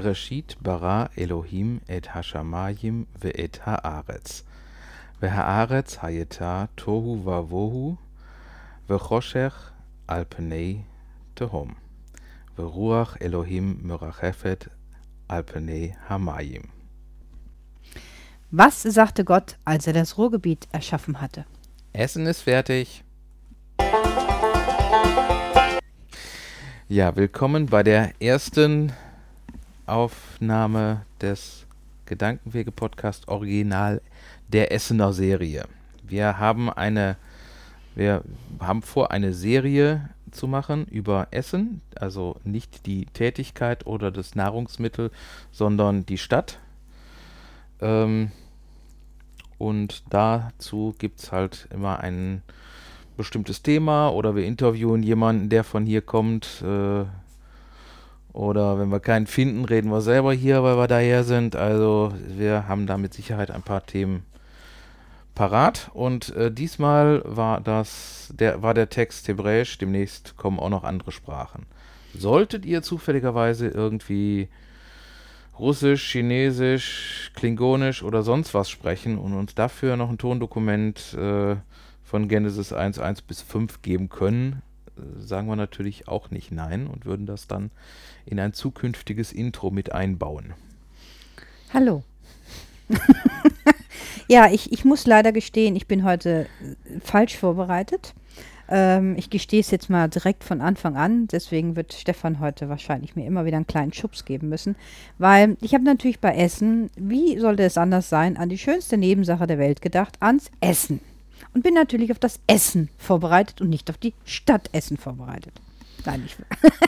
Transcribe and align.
Bereshit 0.00 0.56
bara 0.62 1.10
Elohim 1.14 1.82
et 1.86 2.14
hashamayim 2.14 3.06
ve'et 3.20 3.58
haaretz. 3.66 4.44
Ve'haaretz 5.20 5.98
hayeta 5.98 6.68
tohu 6.74 7.22
vavohu 7.26 7.98
ve'choshech 8.88 9.52
al 10.08 10.24
pnei 10.24 10.84
tehom. 11.36 11.74
Ve'ruach 12.56 13.20
Elohim 13.20 13.82
merachefet 13.84 14.68
al 15.28 15.42
pnei 15.42 15.94
hamayim. 16.08 16.70
Was 18.50 18.80
sagte 18.80 19.26
Gott, 19.26 19.58
als 19.66 19.86
er 19.86 19.92
das 19.92 20.16
Ruhrgebiet 20.16 20.66
erschaffen 20.72 21.20
hatte? 21.20 21.44
Essen 21.92 22.24
ist 22.24 22.40
fertig. 22.40 23.04
Ja, 26.88 27.14
willkommen 27.14 27.66
bei 27.66 27.82
der 27.82 28.14
ersten 28.18 28.94
Aufnahme 29.90 31.04
des 31.20 31.66
Gedankenwege-Podcast 32.06 33.28
Original 33.28 34.00
der 34.48 34.72
Essener 34.72 35.12
Serie. 35.12 35.64
Wir 36.02 36.38
haben 36.38 36.70
eine, 36.70 37.16
wir 37.94 38.22
haben 38.60 38.82
vor, 38.82 39.10
eine 39.10 39.32
Serie 39.32 40.10
zu 40.30 40.46
machen 40.46 40.86
über 40.86 41.28
Essen, 41.32 41.80
also 41.96 42.36
nicht 42.44 42.86
die 42.86 43.06
Tätigkeit 43.06 43.86
oder 43.86 44.10
das 44.10 44.34
Nahrungsmittel, 44.34 45.10
sondern 45.50 46.06
die 46.06 46.18
Stadt. 46.18 46.58
Ähm, 47.80 48.30
und 49.58 50.04
dazu 50.10 50.94
gibt 50.98 51.20
es 51.20 51.32
halt 51.32 51.68
immer 51.72 52.00
ein 52.00 52.42
bestimmtes 53.16 53.62
Thema 53.62 54.08
oder 54.08 54.34
wir 54.34 54.46
interviewen 54.46 55.02
jemanden, 55.02 55.48
der 55.48 55.64
von 55.64 55.84
hier 55.84 56.00
kommt. 56.00 56.62
Äh, 56.62 57.04
oder 58.32 58.78
wenn 58.78 58.90
wir 58.90 59.00
keinen 59.00 59.26
finden, 59.26 59.64
reden 59.64 59.90
wir 59.90 60.00
selber 60.00 60.32
hier, 60.32 60.62
weil 60.62 60.76
wir 60.76 60.86
daher 60.86 61.24
sind. 61.24 61.56
Also 61.56 62.12
wir 62.28 62.68
haben 62.68 62.86
da 62.86 62.96
mit 62.96 63.14
Sicherheit 63.14 63.50
ein 63.50 63.62
paar 63.62 63.84
Themen 63.84 64.24
parat. 65.34 65.90
Und 65.94 66.34
äh, 66.36 66.52
diesmal 66.52 67.22
war 67.24 67.60
das, 67.60 68.32
der, 68.32 68.62
war 68.62 68.74
der 68.74 68.88
Text 68.88 69.26
Hebräisch, 69.28 69.78
demnächst 69.78 70.36
kommen 70.36 70.58
auch 70.58 70.68
noch 70.68 70.84
andere 70.84 71.12
Sprachen. 71.12 71.66
Solltet 72.14 72.66
ihr 72.66 72.82
zufälligerweise 72.82 73.68
irgendwie 73.68 74.48
Russisch, 75.58 76.10
Chinesisch, 76.10 77.30
Klingonisch 77.34 78.02
oder 78.02 78.22
sonst 78.22 78.54
was 78.54 78.70
sprechen 78.70 79.18
und 79.18 79.34
uns 79.34 79.54
dafür 79.54 79.96
noch 79.96 80.10
ein 80.10 80.18
Tondokument 80.18 81.14
äh, 81.14 81.56
von 82.02 82.28
Genesis 82.28 82.72
1, 82.72 82.98
1 82.98 83.22
bis 83.22 83.42
5 83.42 83.82
geben 83.82 84.08
können, 84.08 84.62
sagen 85.18 85.48
wir 85.48 85.56
natürlich 85.56 86.08
auch 86.08 86.30
nicht 86.30 86.52
nein 86.52 86.86
und 86.86 87.06
würden 87.06 87.26
das 87.26 87.46
dann 87.46 87.70
in 88.26 88.38
ein 88.40 88.52
zukünftiges 88.52 89.32
Intro 89.32 89.70
mit 89.70 89.92
einbauen. 89.92 90.54
Hallo. 91.72 92.02
ja, 94.28 94.50
ich, 94.50 94.72
ich 94.72 94.84
muss 94.84 95.06
leider 95.06 95.32
gestehen, 95.32 95.76
ich 95.76 95.86
bin 95.86 96.04
heute 96.04 96.46
äh, 96.62 97.00
falsch 97.00 97.36
vorbereitet. 97.36 98.14
Ähm, 98.70 99.16
ich 99.16 99.30
gestehe 99.30 99.60
es 99.60 99.70
jetzt 99.70 99.90
mal 99.90 100.08
direkt 100.08 100.44
von 100.44 100.60
Anfang 100.60 100.96
an. 100.96 101.26
Deswegen 101.26 101.76
wird 101.76 101.92
Stefan 101.92 102.40
heute 102.40 102.68
wahrscheinlich 102.68 103.16
mir 103.16 103.26
immer 103.26 103.44
wieder 103.44 103.56
einen 103.56 103.66
kleinen 103.66 103.92
Schubs 103.92 104.24
geben 104.24 104.48
müssen. 104.48 104.76
Weil 105.18 105.56
ich 105.60 105.74
habe 105.74 105.84
natürlich 105.84 106.20
bei 106.20 106.34
Essen, 106.36 106.90
wie 106.96 107.38
sollte 107.38 107.64
es 107.64 107.76
anders 107.76 108.08
sein, 108.08 108.36
an 108.36 108.48
die 108.48 108.58
schönste 108.58 108.96
Nebensache 108.96 109.46
der 109.46 109.58
Welt 109.58 109.82
gedacht, 109.82 110.16
ans 110.20 110.50
Essen. 110.60 111.00
Und 111.52 111.62
bin 111.62 111.74
natürlich 111.74 112.12
auf 112.12 112.18
das 112.18 112.40
Essen 112.46 112.90
vorbereitet 112.96 113.60
und 113.60 113.70
nicht 113.70 113.90
auf 113.90 113.98
die 113.98 114.14
Stadt 114.24 114.68
Essen 114.72 114.96
vorbereitet. 114.96 115.52
Nein, 116.04 116.22
nicht. 116.22 116.36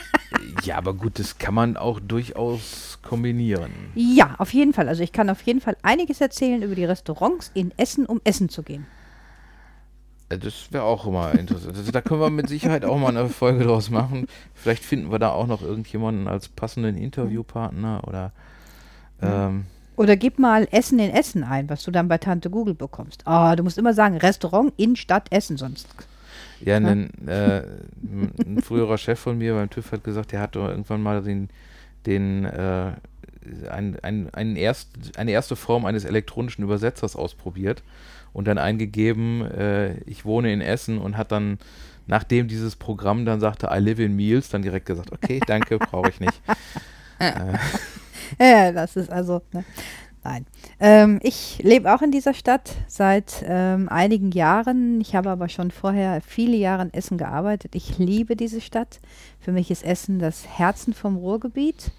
ja, 0.65 0.77
aber 0.79 0.95
gut, 0.95 1.19
das 1.19 1.39
kann 1.39 1.55
man 1.55 1.77
auch 1.77 2.01
durchaus 2.01 2.99
kombinieren. 3.03 3.73
Ja, 3.95 4.37
auf 4.39 4.55
jeden 4.55 4.73
Fall. 4.73 4.89
Also 4.89 5.03
ich 5.03 5.13
kann 5.13 5.29
auf 5.31 5.43
jeden 5.43 5.61
Fall 5.61 5.77
einiges 5.83 6.21
erzählen 6.21 6.63
über 6.63 6.75
die 6.75 6.85
Restaurants 6.85 7.51
in 7.55 7.73
Essen, 7.77 8.07
um 8.07 8.21
Essen 8.25 8.49
zu 8.49 8.63
gehen. 8.63 8.87
Äh, 10.29 10.39
das 10.39 10.73
wäre 10.73 10.85
auch 10.85 11.07
immer 11.07 11.33
interessant. 11.35 11.77
Also 11.77 11.91
da 11.91 12.01
können 12.01 12.21
wir 12.21 12.31
mit 12.31 12.49
Sicherheit 12.49 12.85
auch 12.85 12.99
mal 12.99 13.09
eine 13.09 13.29
Folge 13.29 13.65
draus 13.65 13.91
machen. 13.91 14.27
Vielleicht 14.55 14.85
finden 14.85 15.11
wir 15.11 15.19
da 15.19 15.31
auch 15.31 15.47
noch 15.47 15.63
irgendjemanden 15.63 16.29
als 16.29 16.49
passenden 16.49 16.97
Interviewpartner 16.97 18.03
oder. 18.07 18.33
Ähm, 19.21 19.67
oder 19.97 20.17
gib 20.17 20.39
mal 20.39 20.67
Essen 20.71 20.99
in 20.99 21.11
Essen 21.11 21.45
ein, 21.45 21.69
was 21.69 21.83
du 21.83 21.91
dann 21.91 22.09
bei 22.09 22.19
Tante 22.19 22.51
Google 22.51 22.75
bekommst. 22.75 23.27
Ah, 23.27 23.53
oh, 23.53 23.57
du 23.57 23.63
musst 23.63 23.79
immer 23.79 23.95
sagen, 23.95 24.17
Restaurant 24.17 24.73
in 24.77 24.97
Stadt 24.97 25.27
Essen, 25.31 25.57
sonst. 25.57 25.87
Ja, 26.61 26.79
ja? 26.79 26.89
Ein, 26.89 27.11
äh, 27.27 27.63
ein 28.47 28.61
früherer 28.63 28.99
Chef 28.99 29.19
von 29.19 29.39
mir 29.39 29.55
beim 29.55 29.71
TÜV 29.71 29.93
hat 29.93 30.05
gesagt, 30.05 30.33
der 30.33 30.41
hat 30.41 30.57
irgendwann 30.57 31.03
mal 31.03 31.23
den, 31.23 31.51
den 32.07 32.45
äh, 32.45 32.93
ein, 33.69 33.99
ein, 34.03 34.31
ein 34.33 34.57
erst, 34.57 34.89
eine 35.17 35.33
erste 35.33 35.57
Form 35.57 35.85
eines 35.85 36.05
elektronischen 36.05 36.65
Übersetzers 36.65 37.17
ausprobiert 37.17 37.83
und 38.33 38.47
dann 38.47 38.59
eingegeben, 38.59 39.43
äh, 39.43 39.99
ich 40.05 40.25
wohne 40.25 40.53
in 40.53 40.61
Essen 40.61 40.99
und 40.99 41.17
hat 41.17 41.33
dann, 41.33 41.59
nachdem 42.07 42.49
dieses 42.49 42.77
Programm 42.77 43.25
dann 43.25 43.41
sagte, 43.41 43.69
I 43.73 43.79
live 43.79 43.99
in 43.99 44.17
Meals, 44.17 44.49
dann 44.49 44.63
direkt 44.63 44.87
gesagt, 44.87 45.13
okay, 45.13 45.41
danke, 45.47 45.79
brauche 45.79 46.09
ich 46.11 46.21
nicht. 46.21 46.41
Ja, 48.41 48.73
das 48.73 48.97
ist 48.97 49.11
also, 49.11 49.43
ne? 49.53 49.65
Nein. 50.25 50.47
Ähm, 50.79 51.19
ich 51.23 51.59
lebe 51.63 51.93
auch 51.93 52.01
in 52.01 52.13
dieser 52.13 52.33
Stadt 52.33 52.77
seit 52.87 53.45
ähm, 53.45 53.89
einigen 53.89 54.31
Jahren. 54.31 55.01
Ich 55.01 55.17
habe 55.17 55.31
aber 55.31 55.49
schon 55.49 55.73
vorher 55.73 56.21
viele 56.21 56.57
Jahre 56.57 56.83
in 56.83 56.95
Essen 56.95 57.19
gearbeitet. 57.19 57.75
Ich 57.75 57.99
liebe 57.99 58.37
diese 58.37 58.61
Stadt. 58.61 59.01
Für 59.41 59.51
mich 59.51 59.71
ist 59.73 59.85
Essen 59.85 60.21
das 60.21 60.47
Herzen 60.47 60.95
vom 60.95 61.17
Ruhrgebiet. 61.17 61.91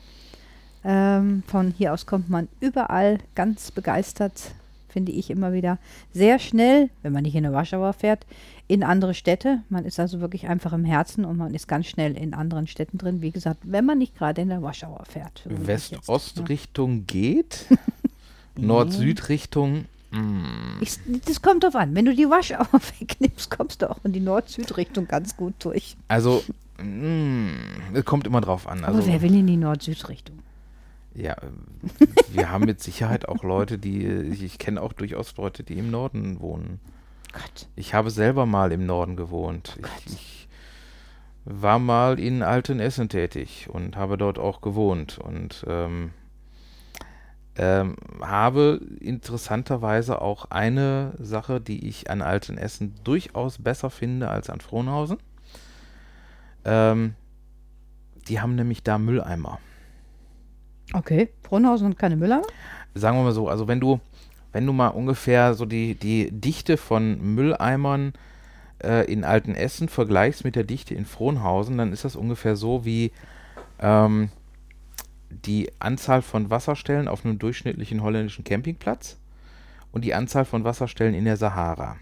Ähm, 0.86 1.44
von 1.48 1.74
hier 1.78 1.94
aus 1.94 2.06
kommt 2.06 2.30
man 2.30 2.48
überall 2.62 3.20
ganz 3.36 3.72
begeistert 3.72 4.54
finde 4.94 5.12
ich 5.12 5.30
immer 5.30 5.52
wieder 5.52 5.80
sehr 6.14 6.40
schnell, 6.40 6.90
wenn 7.02 7.12
man 7.12 7.24
nicht 7.24 7.36
in 7.36 7.46
eine 7.46 7.54
Warschauer 7.54 7.94
fährt, 7.94 8.26
in 8.68 8.84
andere 8.84 9.14
Städte. 9.14 9.64
Man 9.70 9.84
ist 9.86 10.00
also 10.00 10.22
wirklich 10.22 10.48
einfach 10.48 10.72
im 10.72 10.86
Herzen 10.86 11.26
und 11.26 11.38
man 11.38 11.54
ist 11.54 11.68
ganz 11.68 11.88
schnell 11.88 12.16
in 12.16 12.34
anderen 12.34 12.68
Städten 12.68 12.98
drin. 13.00 13.22
Wie 13.22 13.32
gesagt, 13.32 13.60
wenn 13.64 13.86
man 13.86 13.98
nicht 13.98 14.16
gerade 14.16 14.42
in 14.42 14.50
der 14.50 14.62
Warschauer 14.62 15.04
fährt. 15.10 15.44
West-Ost-Richtung 15.46 17.06
geht, 17.08 17.66
Nord-Süd-Richtung. 18.56 19.86
Mm. 20.12 20.80
das 21.26 21.42
kommt 21.42 21.64
drauf 21.64 21.76
an. 21.76 21.96
Wenn 21.96 22.06
du 22.06 22.14
die 22.14 22.30
Warschauer 22.30 22.68
wegnimmst, 23.00 23.50
kommst 23.50 23.82
du 23.82 23.90
auch 23.90 23.98
in 24.04 24.14
die 24.14 24.20
Nord-Süd-Richtung 24.20 25.08
ganz 25.08 25.36
gut 25.36 25.56
durch. 25.60 25.98
Also, 26.08 26.44
mm, 26.78 28.00
kommt 28.06 28.28
immer 28.28 28.40
drauf 28.40 28.68
an. 28.68 28.86
Also, 28.86 29.00
Aber 29.00 29.08
wer 29.08 29.22
will 29.24 29.34
in 29.34 29.48
die 29.48 29.58
Nord-Süd-Richtung? 29.58 30.43
Ja, 31.16 31.36
wir 32.32 32.50
haben 32.50 32.66
mit 32.66 32.82
Sicherheit 32.82 33.28
auch 33.28 33.44
Leute, 33.44 33.78
die, 33.78 34.06
ich 34.06 34.58
kenne 34.58 34.82
auch 34.82 34.94
durchaus 34.94 35.36
Leute, 35.38 35.64
die 35.64 35.78
im 35.78 35.92
Norden 35.92 36.40
wohnen. 36.40 36.80
Gott. 37.32 37.68
Ich 37.76 37.94
habe 37.94 38.10
selber 38.10 38.46
mal 38.46 38.72
im 38.72 38.86
Norden 38.86 39.16
gewohnt. 39.16 39.78
Ich, 40.06 40.14
ich, 40.14 40.48
war 41.46 41.78
mal 41.78 42.20
in 42.20 42.42
Altenessen 42.42 43.10
tätig 43.10 43.68
und 43.70 43.98
habe 43.98 44.18
dort 44.18 44.40
auch 44.40 44.62
gewohnt 44.62 45.18
und 45.18 45.66
ähm, 45.68 46.12
ähm, 47.56 47.96
habe 48.22 48.80
interessanterweise 49.00 50.22
auch 50.22 50.46
eine 50.52 51.14
Sache, 51.20 51.60
die 51.60 51.88
ich 51.88 52.10
an 52.10 52.22
Altenessen 52.22 52.96
durchaus 53.04 53.58
besser 53.58 53.90
finde 53.90 54.30
als 54.30 54.50
an 54.50 54.62
Frohnhausen. 54.62 55.18
Ähm, 56.66 57.16
die 58.28 58.40
haben 58.40 58.56
nämlich 58.56 58.84
da 58.84 58.98
Mülleimer. 58.98 59.60
Okay, 60.92 61.30
Brunhausen 61.44 61.88
und 61.88 61.98
keine 61.98 62.16
Müller? 62.16 62.42
Sagen 62.94 63.18
wir 63.18 63.24
mal 63.24 63.32
so, 63.32 63.48
also 63.48 63.68
wenn 63.68 63.80
du, 63.80 64.00
wenn 64.52 64.66
du 64.66 64.74
mal 64.74 64.90
ungefähr 64.90 65.54
so 65.54 65.66
die, 65.66 65.96
die 65.96 66.30
Dichte 66.32 66.78
von 66.78 67.36
Mülleimern 67.36 68.14
äh, 68.84 69.12
in 69.12 69.24
Altenessen 69.24 69.88
vergleichst 69.88 70.44
mit 70.44 70.56
der 70.56 70.64
Dichte 70.66 70.94
in 70.94 71.06
Frohnhausen, 71.06 71.78
dann 71.78 71.94
ist 71.94 72.06
das 72.06 72.16
ungefähr 72.16 72.56
so 72.56 72.86
wie 72.86 73.12
ähm, 73.80 74.30
die 75.30 75.72
Anzahl 75.80 76.22
von 76.22 76.50
Wasserstellen 76.50 77.08
auf 77.08 77.26
einem 77.26 77.40
durchschnittlichen 77.40 78.04
holländischen 78.04 78.44
Campingplatz 78.44 79.18
und 79.92 80.04
die 80.04 80.14
Anzahl 80.14 80.46
von 80.46 80.64
Wasserstellen 80.64 81.16
in 81.16 81.26
der 81.26 81.38
Sahara. 81.38 81.98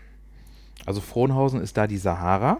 Also 0.85 1.01
Frohnhausen 1.01 1.61
ist 1.61 1.77
da 1.77 1.87
die 1.87 1.97
Sahara. 1.97 2.59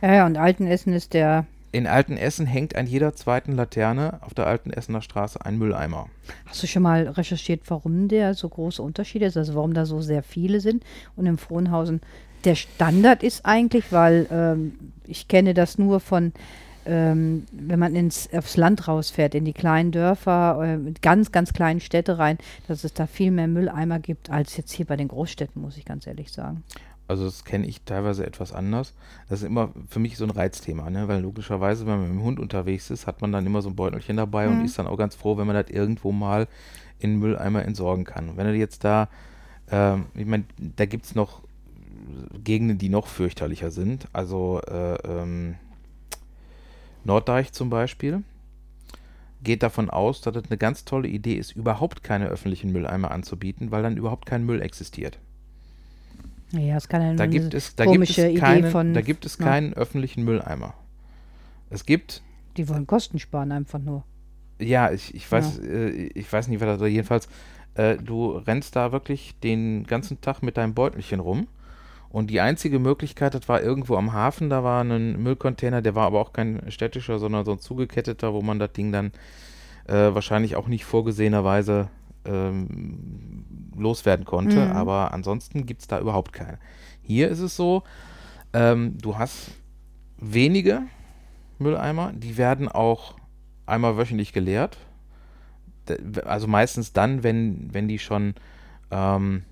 Ja, 0.00 0.14
ja, 0.14 0.26
und 0.26 0.36
Altenessen 0.36 0.92
ist 0.92 1.12
der 1.12 1.46
in 1.72 1.86
Altenessen 1.86 2.46
hängt 2.46 2.76
an 2.76 2.86
jeder 2.86 3.14
zweiten 3.14 3.52
Laterne 3.52 4.18
auf 4.22 4.34
der 4.34 4.46
Altenessener 4.46 5.02
Straße 5.02 5.44
ein 5.44 5.58
Mülleimer. 5.58 6.08
Hast 6.46 6.62
du 6.62 6.66
schon 6.66 6.82
mal 6.82 7.08
recherchiert, 7.08 7.62
warum 7.68 8.08
der 8.08 8.34
so 8.34 8.48
große 8.48 8.82
Unterschied 8.82 9.22
ist? 9.22 9.36
Also 9.36 9.54
warum 9.54 9.74
da 9.74 9.86
so 9.86 10.00
sehr 10.00 10.22
viele 10.22 10.60
sind 10.60 10.84
und 11.16 11.26
im 11.26 11.38
Frohnhausen 11.38 12.00
der 12.44 12.54
Standard 12.54 13.22
ist 13.22 13.44
eigentlich, 13.44 13.92
weil 13.92 14.26
ähm, 14.30 14.92
ich 15.06 15.28
kenne 15.28 15.54
das 15.54 15.78
nur 15.78 16.00
von 16.00 16.32
ähm, 16.86 17.44
wenn 17.52 17.78
man 17.78 17.94
ins, 17.94 18.28
aufs 18.32 18.56
Land 18.56 18.88
rausfährt, 18.88 19.34
in 19.34 19.44
die 19.44 19.52
kleinen 19.52 19.92
Dörfer, 19.92 20.78
äh, 20.86 20.92
ganz, 21.02 21.30
ganz 21.30 21.52
kleinen 21.52 21.80
Städte 21.80 22.18
rein, 22.18 22.38
dass 22.68 22.84
es 22.84 22.94
da 22.94 23.06
viel 23.06 23.30
mehr 23.30 23.48
Mülleimer 23.48 23.98
gibt 23.98 24.30
als 24.30 24.56
jetzt 24.56 24.72
hier 24.72 24.86
bei 24.86 24.96
den 24.96 25.08
Großstädten, 25.08 25.60
muss 25.60 25.76
ich 25.76 25.84
ganz 25.84 26.06
ehrlich 26.06 26.32
sagen. 26.32 26.64
Also 27.10 27.24
das 27.24 27.44
kenne 27.44 27.66
ich 27.66 27.82
teilweise 27.82 28.24
etwas 28.24 28.52
anders. 28.52 28.94
Das 29.28 29.40
ist 29.40 29.46
immer 29.46 29.72
für 29.88 29.98
mich 29.98 30.16
so 30.16 30.22
ein 30.22 30.30
Reizthema, 30.30 30.90
ne? 30.90 31.08
weil 31.08 31.20
logischerweise, 31.20 31.84
wenn 31.84 31.98
man 31.98 32.02
mit 32.02 32.10
dem 32.20 32.22
Hund 32.22 32.38
unterwegs 32.38 32.88
ist, 32.88 33.08
hat 33.08 33.20
man 33.20 33.32
dann 33.32 33.44
immer 33.44 33.62
so 33.62 33.68
ein 33.68 33.74
Beutelchen 33.74 34.16
dabei 34.16 34.46
mhm. 34.46 34.60
und 34.60 34.64
ist 34.64 34.78
dann 34.78 34.86
auch 34.86 34.96
ganz 34.96 35.16
froh, 35.16 35.36
wenn 35.36 35.48
man 35.48 35.56
das 35.56 35.70
irgendwo 35.70 36.12
mal 36.12 36.46
in 37.00 37.14
den 37.14 37.18
Mülleimer 37.18 37.64
entsorgen 37.64 38.04
kann. 38.04 38.28
Und 38.28 38.36
wenn 38.36 38.46
du 38.46 38.54
jetzt 38.54 38.84
da, 38.84 39.08
ähm, 39.72 40.06
ich 40.14 40.24
meine, 40.24 40.44
da 40.56 40.86
gibt 40.86 41.04
es 41.04 41.16
noch 41.16 41.42
Gegenden, 42.44 42.78
die 42.78 42.90
noch 42.90 43.08
fürchterlicher 43.08 43.72
sind. 43.72 44.06
Also 44.12 44.60
äh, 44.68 44.94
ähm, 45.04 45.56
Norddeich 47.02 47.50
zum 47.50 47.70
Beispiel 47.70 48.22
geht 49.42 49.64
davon 49.64 49.90
aus, 49.90 50.20
dass 50.20 50.36
es 50.36 50.44
eine 50.48 50.58
ganz 50.58 50.84
tolle 50.84 51.08
Idee 51.08 51.34
ist, 51.34 51.56
überhaupt 51.56 52.04
keine 52.04 52.28
öffentlichen 52.28 52.70
Mülleimer 52.70 53.10
anzubieten, 53.10 53.72
weil 53.72 53.82
dann 53.82 53.96
überhaupt 53.96 54.26
kein 54.26 54.46
Müll 54.46 54.62
existiert. 54.62 55.18
Ja, 56.52 56.76
es 56.76 56.88
kann 56.88 57.02
eine 57.02 57.16
da 57.16 57.26
gibt 57.26 57.54
es, 57.54 57.76
da 57.76 57.84
gibt 57.84 58.10
es 58.10 58.40
keinen, 58.40 58.70
von, 58.70 58.92
Da 58.94 59.02
gibt 59.02 59.24
es 59.24 59.38
keinen 59.38 59.72
öffentlichen 59.74 60.24
Mülleimer. 60.24 60.74
Es 61.70 61.86
gibt. 61.86 62.22
Die 62.56 62.68
wollen 62.68 62.86
Kosten 62.86 63.18
sparen 63.18 63.52
einfach 63.52 63.78
nur. 63.78 64.04
Ja, 64.58 64.90
ich, 64.90 65.14
ich 65.14 65.30
weiß, 65.30 65.60
ja. 65.62 65.68
äh, 65.68 65.90
ich 66.14 66.30
weiß 66.30 66.48
nicht, 66.48 66.60
was 66.60 66.78
da 66.78 66.86
jedenfalls. 66.86 67.28
Äh, 67.74 67.96
du 67.96 68.32
rennst 68.32 68.74
da 68.74 68.90
wirklich 68.90 69.38
den 69.42 69.86
ganzen 69.86 70.20
Tag 70.20 70.42
mit 70.42 70.56
deinem 70.56 70.74
Beutelchen 70.74 71.20
rum. 71.20 71.46
Und 72.08 72.28
die 72.28 72.40
einzige 72.40 72.80
Möglichkeit, 72.80 73.34
das 73.34 73.48
war 73.48 73.62
irgendwo 73.62 73.94
am 73.94 74.12
Hafen, 74.12 74.50
da 74.50 74.64
war 74.64 74.82
ein 74.82 75.22
Müllcontainer, 75.22 75.80
der 75.80 75.94
war 75.94 76.06
aber 76.06 76.20
auch 76.20 76.32
kein 76.32 76.60
städtischer, 76.68 77.20
sondern 77.20 77.44
so 77.44 77.52
ein 77.52 77.60
zugeketteter, 77.60 78.34
wo 78.34 78.42
man 78.42 78.58
das 78.58 78.72
Ding 78.72 78.90
dann 78.90 79.12
äh, 79.86 80.12
wahrscheinlich 80.12 80.56
auch 80.56 80.66
nicht 80.66 80.84
vorgesehenerweise 80.84 81.88
ähm, 82.24 83.44
loswerden 83.76 84.24
konnte. 84.24 84.66
Mhm. 84.66 84.72
Aber 84.72 85.12
ansonsten 85.12 85.66
gibt 85.66 85.82
es 85.82 85.86
da 85.88 86.00
überhaupt 86.00 86.32
keine. 86.32 86.58
Hier 87.02 87.28
ist 87.28 87.40
es 87.40 87.56
so, 87.56 87.82
ähm, 88.52 88.98
du 88.98 89.18
hast 89.18 89.52
wenige 90.18 90.82
Mülleimer, 91.58 92.12
die 92.12 92.36
werden 92.36 92.68
auch 92.68 93.14
einmal 93.66 93.96
wöchentlich 93.96 94.32
geleert. 94.32 94.76
Also 96.24 96.46
meistens 96.46 96.92
dann, 96.92 97.22
wenn, 97.22 97.72
wenn 97.72 97.88
die 97.88 97.98
schon, 97.98 98.34
ähm, 98.90 99.44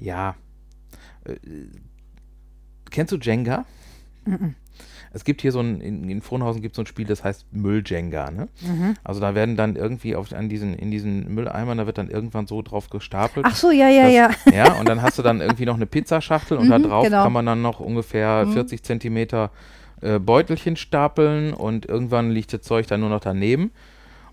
ja, 0.00 0.34
äh, 1.24 1.36
kennst 2.90 3.12
du 3.12 3.16
Jenga? 3.16 3.64
Mhm. 4.24 4.54
Es 5.12 5.24
gibt 5.24 5.40
hier 5.40 5.52
so 5.52 5.60
ein, 5.60 5.80
in, 5.80 6.08
in 6.08 6.22
Frohnhausen 6.22 6.62
gibt 6.62 6.72
es 6.72 6.76
so 6.76 6.82
ein 6.82 6.86
Spiel, 6.86 7.06
das 7.06 7.24
heißt 7.24 7.46
Mülljenga. 7.52 8.30
Ne? 8.30 8.48
Mhm. 8.60 8.94
Also 9.04 9.20
da 9.20 9.34
werden 9.34 9.56
dann 9.56 9.76
irgendwie 9.76 10.16
auf, 10.16 10.32
an 10.32 10.48
diesen, 10.48 10.74
in 10.74 10.90
diesen 10.90 11.34
Mülleimern, 11.34 11.78
da 11.78 11.86
wird 11.86 11.98
dann 11.98 12.10
irgendwann 12.10 12.46
so 12.46 12.62
drauf 12.62 12.90
gestapelt. 12.90 13.46
Ach 13.48 13.56
so, 13.56 13.70
ja, 13.70 13.88
ja, 13.88 14.04
dass, 14.04 14.44
ja. 14.44 14.52
Ja, 14.52 14.72
und 14.74 14.88
dann 14.88 15.02
hast 15.02 15.18
du 15.18 15.22
dann 15.22 15.40
irgendwie 15.40 15.66
noch 15.66 15.76
eine 15.76 15.86
Pizzaschachtel 15.86 16.58
und 16.58 16.64
mhm, 16.66 16.70
da 16.70 16.78
drauf 16.78 17.04
genau. 17.04 17.22
kann 17.22 17.32
man 17.32 17.46
dann 17.46 17.62
noch 17.62 17.80
ungefähr 17.80 18.44
mhm. 18.46 18.52
40 18.52 18.82
Zentimeter 18.82 19.50
äh, 20.00 20.18
Beutelchen 20.18 20.76
stapeln 20.76 21.52
und 21.52 21.86
irgendwann 21.86 22.30
liegt 22.30 22.52
das 22.52 22.62
Zeug 22.62 22.86
dann 22.86 23.00
nur 23.00 23.10
noch 23.10 23.20
daneben. 23.20 23.72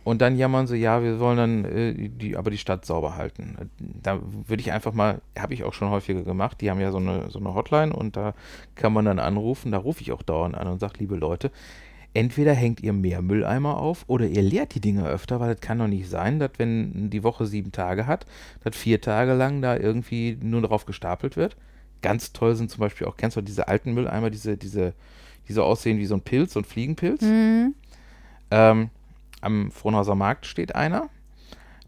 Und 0.05 0.21
dann 0.21 0.37
jammern 0.37 0.67
sie, 0.67 0.77
ja, 0.77 1.01
wir 1.01 1.19
wollen 1.19 1.37
dann 1.37 1.65
äh, 1.65 2.09
die, 2.09 2.37
aber 2.37 2.51
die 2.51 2.59
Stadt 2.59 2.85
sauber 2.85 3.15
halten. 3.15 3.71
Da 3.79 4.21
würde 4.21 4.61
ich 4.61 4.71
einfach 4.71 4.93
mal, 4.93 5.19
habe 5.35 5.55
ich 5.55 5.63
auch 5.63 5.73
schon 5.73 5.89
häufiger 5.89 6.21
gemacht, 6.21 6.61
die 6.61 6.69
haben 6.69 6.79
ja 6.79 6.91
so 6.91 6.99
eine, 6.99 7.31
so 7.31 7.39
eine 7.39 7.55
Hotline 7.55 7.91
und 7.91 8.15
da 8.15 8.35
kann 8.75 8.93
man 8.93 9.05
dann 9.05 9.17
anrufen, 9.17 9.71
da 9.71 9.79
rufe 9.79 10.01
ich 10.01 10.11
auch 10.11 10.21
dauernd 10.21 10.53
an 10.53 10.67
und 10.67 10.79
sage, 10.79 10.93
liebe 10.99 11.15
Leute, 11.15 11.49
entweder 12.13 12.53
hängt 12.53 12.83
ihr 12.83 12.93
mehr 12.93 13.23
Mülleimer 13.23 13.79
auf 13.79 14.05
oder 14.05 14.27
ihr 14.27 14.43
leert 14.43 14.75
die 14.75 14.79
Dinge 14.79 15.07
öfter, 15.07 15.39
weil 15.39 15.55
es 15.55 15.59
kann 15.59 15.79
doch 15.79 15.87
nicht 15.87 16.07
sein, 16.07 16.37
dass 16.37 16.51
wenn 16.57 17.09
die 17.09 17.23
Woche 17.23 17.47
sieben 17.47 17.71
Tage 17.71 18.05
hat, 18.05 18.27
dass 18.63 18.75
vier 18.75 19.01
Tage 19.01 19.33
lang 19.33 19.63
da 19.63 19.75
irgendwie 19.75 20.37
nur 20.39 20.61
drauf 20.61 20.85
gestapelt 20.85 21.35
wird. 21.35 21.57
Ganz 22.03 22.31
toll 22.31 22.53
sind 22.53 22.69
zum 22.69 22.81
Beispiel 22.81 23.07
auch, 23.07 23.17
kennst 23.17 23.37
du 23.37 23.41
diese 23.41 23.67
alten 23.67 23.95
Mülleimer, 23.95 24.29
diese, 24.29 24.55
diese, 24.55 24.93
die 25.47 25.53
so 25.53 25.63
aussehen 25.63 25.97
wie 25.97 26.05
so 26.05 26.13
ein 26.13 26.21
Pilz, 26.21 26.53
so 26.53 26.59
ein 26.59 26.63
Fliegenpilz? 26.65 27.23
Mhm. 27.23 27.73
Ähm, 28.51 28.91
am 29.45 29.71
Frohnhauser 29.71 30.15
Markt 30.15 30.45
steht 30.45 30.75
einer. 30.75 31.09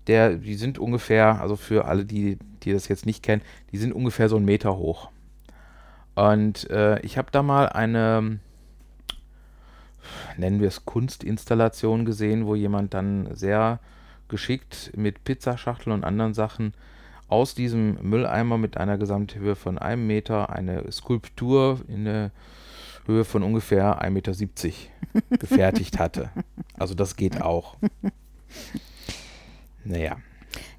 Der, 0.07 0.35
die 0.35 0.55
sind 0.55 0.79
ungefähr, 0.79 1.41
also 1.41 1.55
für 1.57 1.85
alle, 1.85 2.05
die, 2.05 2.37
die 2.63 2.71
das 2.71 2.87
jetzt 2.87 3.05
nicht 3.05 3.23
kennen, 3.23 3.41
die 3.71 3.77
sind 3.77 3.91
ungefähr 3.91 4.29
so 4.29 4.37
einen 4.37 4.45
Meter 4.45 4.77
hoch. 4.77 5.09
Und 6.15 6.69
äh, 6.69 6.99
ich 7.01 7.17
habe 7.17 7.29
da 7.31 7.43
mal 7.43 7.67
eine, 7.67 8.39
nennen 10.37 10.61
wir 10.61 10.67
es 10.69 10.85
Kunstinstallation 10.85 12.05
gesehen, 12.05 12.45
wo 12.45 12.55
jemand 12.55 12.93
dann 12.93 13.35
sehr 13.35 13.79
geschickt 14.29 14.91
mit 14.95 15.23
Pizzaschachteln 15.23 15.93
und 15.93 16.03
anderen 16.03 16.33
Sachen 16.33 16.73
aus 17.27 17.55
diesem 17.55 17.97
Mülleimer 18.01 18.57
mit 18.57 18.77
einer 18.77 18.97
Gesamthöhe 18.97 19.55
von 19.55 19.77
einem 19.77 20.07
Meter 20.07 20.49
eine 20.49 20.89
Skulptur 20.91 21.81
in 21.87 22.05
der 22.05 22.31
Höhe 23.07 23.23
von 23.23 23.43
ungefähr 23.43 24.01
1,70 24.03 24.09
Meter 24.11 24.33
gefertigt 25.39 25.99
hatte. 25.99 26.29
Also 26.77 26.93
das 26.93 27.15
geht 27.15 27.41
auch. 27.41 27.77
Naja. 29.83 30.17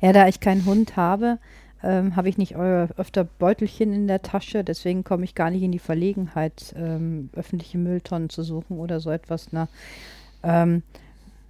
Ja, 0.00 0.12
da 0.12 0.28
ich 0.28 0.40
keinen 0.40 0.64
Hund 0.64 0.96
habe, 0.96 1.38
ähm, 1.82 2.16
habe 2.16 2.28
ich 2.28 2.38
nicht 2.38 2.56
öfter 2.56 3.24
Beutelchen 3.24 3.92
in 3.92 4.06
der 4.06 4.22
Tasche. 4.22 4.64
Deswegen 4.64 5.04
komme 5.04 5.24
ich 5.24 5.34
gar 5.34 5.50
nicht 5.50 5.62
in 5.62 5.72
die 5.72 5.78
Verlegenheit, 5.78 6.74
ähm, 6.76 7.30
öffentliche 7.34 7.78
Mülltonnen 7.78 8.30
zu 8.30 8.42
suchen 8.42 8.78
oder 8.78 9.00
so 9.00 9.10
etwas. 9.10 9.48
Na, 9.52 9.68
ähm, 10.42 10.82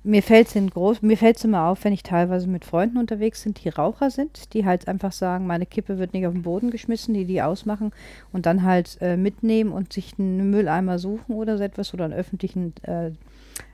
mir 0.04 0.22
fällt 0.22 0.54
es 0.54 0.70
groß, 0.70 1.02
mir 1.02 1.16
fällt 1.16 1.36
es 1.36 1.44
immer 1.44 1.64
auf, 1.64 1.84
wenn 1.84 1.92
ich 1.92 2.02
teilweise 2.02 2.48
mit 2.48 2.64
Freunden 2.64 2.98
unterwegs 2.98 3.42
sind, 3.42 3.62
die 3.64 3.68
Raucher 3.68 4.10
sind, 4.10 4.54
die 4.54 4.64
halt 4.64 4.88
einfach 4.88 5.12
sagen, 5.12 5.46
meine 5.46 5.66
Kippe 5.66 5.98
wird 5.98 6.12
nicht 6.14 6.26
auf 6.26 6.32
den 6.32 6.42
Boden 6.42 6.70
geschmissen, 6.70 7.14
die 7.14 7.24
die 7.24 7.42
ausmachen 7.42 7.92
und 8.32 8.46
dann 8.46 8.62
halt 8.62 8.98
äh, 9.00 9.16
mitnehmen 9.16 9.72
und 9.72 9.92
sich 9.92 10.14
einen 10.18 10.50
Mülleimer 10.50 10.98
suchen 10.98 11.34
oder 11.34 11.58
so 11.58 11.64
etwas 11.64 11.92
oder 11.94 12.04
einen 12.04 12.14
öffentlichen 12.14 12.74
äh, 12.82 13.10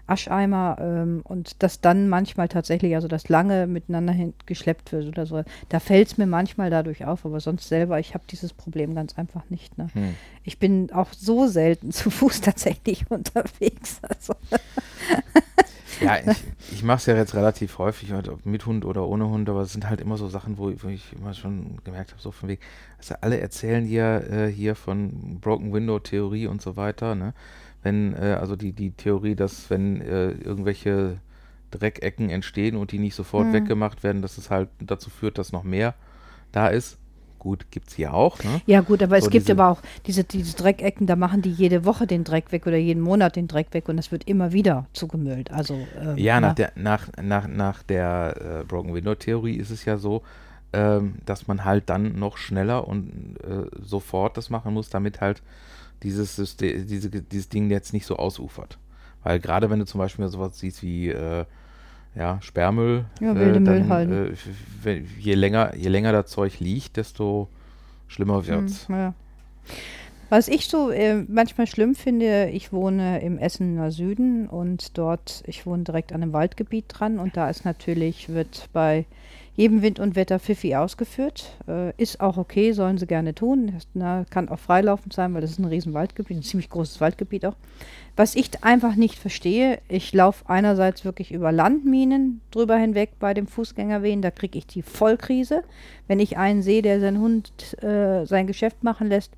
Ascheimer 0.06 0.76
ähm, 0.81 1.23
und 1.25 1.62
das 1.62 1.81
dann 1.81 2.09
manchmal 2.09 2.49
tatsächlich, 2.49 2.94
also 2.94 3.09
das 3.09 3.29
lange 3.29 3.67
miteinander 3.67 4.15
geschleppt 4.44 4.93
wird 4.93 5.06
oder 5.06 5.25
so. 5.25 5.43
Da 5.71 5.81
fällt 5.81 6.09
es 6.09 6.19
mir 6.19 6.26
manchmal 6.26 6.71
dadurch 6.71 7.06
auf, 7.06 7.25
aber 7.25 7.41
sonst 7.41 7.69
selber, 7.69 7.99
ich 7.99 8.15
habe 8.15 8.25
dieses 8.31 8.53
Problem 8.53 8.94
ganz 8.94 9.17
einfach 9.19 9.49
nicht. 9.49 9.79
Ne? 9.79 9.88
Hm. 9.94 10.15
Ich 10.43 10.59
bin 10.59 10.93
auch 10.93 11.12
so 11.12 11.47
selten 11.47 11.91
zu 11.91 12.11
Fuß 12.11 12.41
tatsächlich 12.43 13.11
unterwegs. 13.11 14.00
Also. 14.03 14.35
Ja, 16.00 16.19
ich, 16.19 16.44
ich 16.73 16.82
mache 16.82 16.99
es 16.99 17.06
ja 17.06 17.17
jetzt 17.17 17.35
relativ 17.35 17.78
häufig, 17.78 18.12
ob 18.12 18.47
mit 18.47 18.66
Hund 18.66 18.85
oder 18.85 19.07
ohne 19.07 19.28
Hund, 19.28 19.49
aber 19.49 19.62
es 19.62 19.73
sind 19.73 19.88
halt 19.88 20.00
immer 20.00 20.16
so 20.16 20.28
Sachen, 20.28 20.59
wo, 20.59 20.73
wo 20.83 20.88
ich 20.88 21.12
immer 21.14 21.35
schon 21.35 21.78
gemerkt 21.85 22.12
habe, 22.12 22.23
so 22.23 22.30
von 22.30 22.49
Weg, 22.49 22.61
also 22.99 23.14
alle 23.21 23.40
erzählen 23.40 23.85
hier, 23.85 24.25
äh, 24.30 24.47
hier 24.49 24.75
von 24.75 25.40
Broken 25.40 25.73
Window 25.73 25.99
Theorie 25.99 26.47
und 26.47 26.62
so 26.62 26.76
weiter, 26.76 27.14
ne? 27.14 27.35
Wenn, 27.83 28.14
äh, 28.14 28.37
also 28.40 28.57
die, 28.57 28.73
die 28.73 28.92
Theorie, 28.92 29.35
dass 29.35 29.68
wenn 29.71 30.00
äh, 30.00 30.30
irgendwelche 30.30 31.18
Dreckecken 31.71 32.30
entstehen 32.30 32.76
und 32.76 32.92
die 32.92 32.99
nicht 32.99 33.14
sofort 33.14 33.49
mhm. 33.49 33.52
weggemacht 33.52 34.02
werden, 34.02 34.23
dass 34.23 34.38
es 34.38 34.50
halt 34.50 34.68
dazu 34.80 35.11
führt, 35.11 35.38
dass 35.38 35.52
noch 35.52 35.64
mehr 35.64 35.95
da 36.52 36.68
ist. 36.68 36.99
Gut, 37.44 37.70
gibt 37.70 37.90
es 37.90 37.96
hier 37.96 38.14
auch. 38.14 38.42
Ne? 38.42 38.62
Ja, 38.64 38.80
gut, 38.80 39.02
aber 39.02 39.20
so 39.20 39.26
es 39.26 39.30
gibt 39.30 39.50
aber 39.50 39.68
auch 39.68 39.82
diese, 40.06 40.24
diese 40.24 40.56
Dreckecken, 40.56 41.06
da 41.06 41.14
machen 41.14 41.42
die 41.42 41.50
jede 41.50 41.84
Woche 41.84 42.06
den 42.06 42.24
Dreck 42.24 42.52
weg 42.52 42.66
oder 42.66 42.78
jeden 42.78 43.02
Monat 43.02 43.36
den 43.36 43.48
Dreck 43.48 43.66
weg 43.72 43.90
und 43.90 43.98
es 43.98 44.10
wird 44.10 44.26
immer 44.26 44.52
wieder 44.52 44.86
zugemüllt. 44.94 45.50
Also, 45.50 45.74
ähm, 46.00 46.16
ja, 46.16 46.40
nach 46.40 46.54
der, 46.54 46.72
nach, 46.74 47.08
nach, 47.22 47.46
nach 47.46 47.82
der 47.82 48.62
äh, 48.62 48.64
Broken 48.64 48.94
Window 48.94 49.14
Theorie 49.14 49.56
ist 49.56 49.68
es 49.68 49.84
ja 49.84 49.98
so, 49.98 50.22
ähm, 50.72 51.16
dass 51.26 51.46
man 51.46 51.66
halt 51.66 51.90
dann 51.90 52.18
noch 52.18 52.38
schneller 52.38 52.88
und 52.88 53.36
äh, 53.44 53.66
sofort 53.82 54.38
das 54.38 54.48
machen 54.48 54.72
muss, 54.72 54.88
damit 54.88 55.20
halt 55.20 55.42
dieses, 56.02 56.36
System, 56.36 56.86
diese, 56.86 57.10
dieses 57.10 57.50
Ding 57.50 57.68
jetzt 57.68 57.92
nicht 57.92 58.06
so 58.06 58.16
ausufert. 58.16 58.78
Weil 59.22 59.38
gerade 59.38 59.68
wenn 59.68 59.80
du 59.80 59.84
zum 59.84 59.98
Beispiel 59.98 60.26
sowas 60.28 60.58
siehst 60.58 60.82
wie 60.82 61.10
äh, 61.10 61.44
ja, 62.14 62.38
Sperrmüll. 62.42 63.04
Ja, 63.21 63.35
wilde 63.35 63.59
äh, 63.59 63.62
dann, 63.62 63.64
Müllhalden. 63.64 64.37
Äh, 64.85 65.02
je, 65.18 65.35
länger, 65.35 65.75
je 65.76 65.88
länger 65.88 66.12
das 66.12 66.30
Zeug 66.30 66.61
liegt, 66.61 66.97
desto 66.97 67.49
schlimmer 68.06 68.47
wird 68.47 68.64
es. 68.64 68.88
Hm, 68.88 68.94
ja. 68.94 69.14
Was 70.30 70.49
ich 70.49 70.68
so 70.68 70.90
äh, 70.90 71.25
manchmal 71.28 71.66
schlimm 71.66 71.94
finde, 71.94 72.49
ich 72.50 72.73
wohne 72.73 73.21
im 73.21 73.38
Essener 73.38 73.90
Süden 73.90 74.49
und 74.49 74.97
dort, 74.99 75.44
ich 75.47 75.66
wohne 75.66 75.85
direkt 75.85 76.12
an 76.12 76.23
einem 76.23 76.33
Waldgebiet 76.33 76.87
dran 76.88 77.18
und 77.18 77.37
da 77.37 77.50
ist 77.50 77.64
natürlich, 77.64 78.28
wird 78.28 78.68
bei 78.73 79.04
jedem 79.56 79.82
Wind 79.82 80.00
und 80.00 80.16
Wetter 80.16 80.40
Pfiffi 80.40 80.75
ausgeführt. 80.75 81.56
Äh, 81.68 81.92
ist 81.96 82.20
auch 82.20 82.37
okay, 82.37 82.73
sollen 82.73 82.99
sie 82.99 83.06
gerne 83.06 83.34
tun. 83.34 83.73
Na, 83.94 84.25
kann 84.28 84.49
auch 84.49 84.58
freilaufend 84.58 85.12
sein, 85.12 85.32
weil 85.32 85.40
das 85.42 85.52
ist 85.52 85.58
ein 85.58 85.64
riesen 85.64 85.94
Waldgebiet, 85.94 86.38
ein 86.38 86.42
ziemlich 86.42 86.70
großes 86.70 87.00
Waldgebiet 87.00 87.46
auch. 87.46 87.54
Was 88.16 88.34
ich 88.34 88.64
einfach 88.64 88.96
nicht 88.96 89.18
verstehe, 89.18 89.78
ich 89.88 90.12
laufe 90.12 90.49
einerseits 90.49 91.04
wirklich 91.04 91.32
über 91.32 91.52
Landminen 91.52 92.40
drüber 92.50 92.76
hinweg 92.76 93.12
bei 93.18 93.34
dem 93.34 93.46
Fußgängerwehen, 93.46 94.23
da 94.23 94.30
kriege 94.30 94.58
ich 94.58 94.66
die 94.66 94.82
Vollkrise. 94.82 95.62
Wenn 96.08 96.20
ich 96.20 96.37
einen 96.37 96.62
sehe, 96.62 96.82
der 96.82 97.00
seinen 97.00 97.20
Hund 97.20 97.52
äh, 97.82 98.25
sein 98.25 98.46
Geschäft 98.46 98.82
machen 98.82 99.08
lässt, 99.08 99.32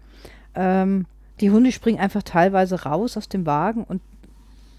ähm, 0.54 1.06
die 1.40 1.50
Hunde 1.50 1.72
springen 1.72 2.00
einfach 2.00 2.22
teilweise 2.22 2.84
raus 2.84 3.16
aus 3.18 3.28
dem 3.28 3.44
Wagen 3.44 3.84
und 3.84 4.00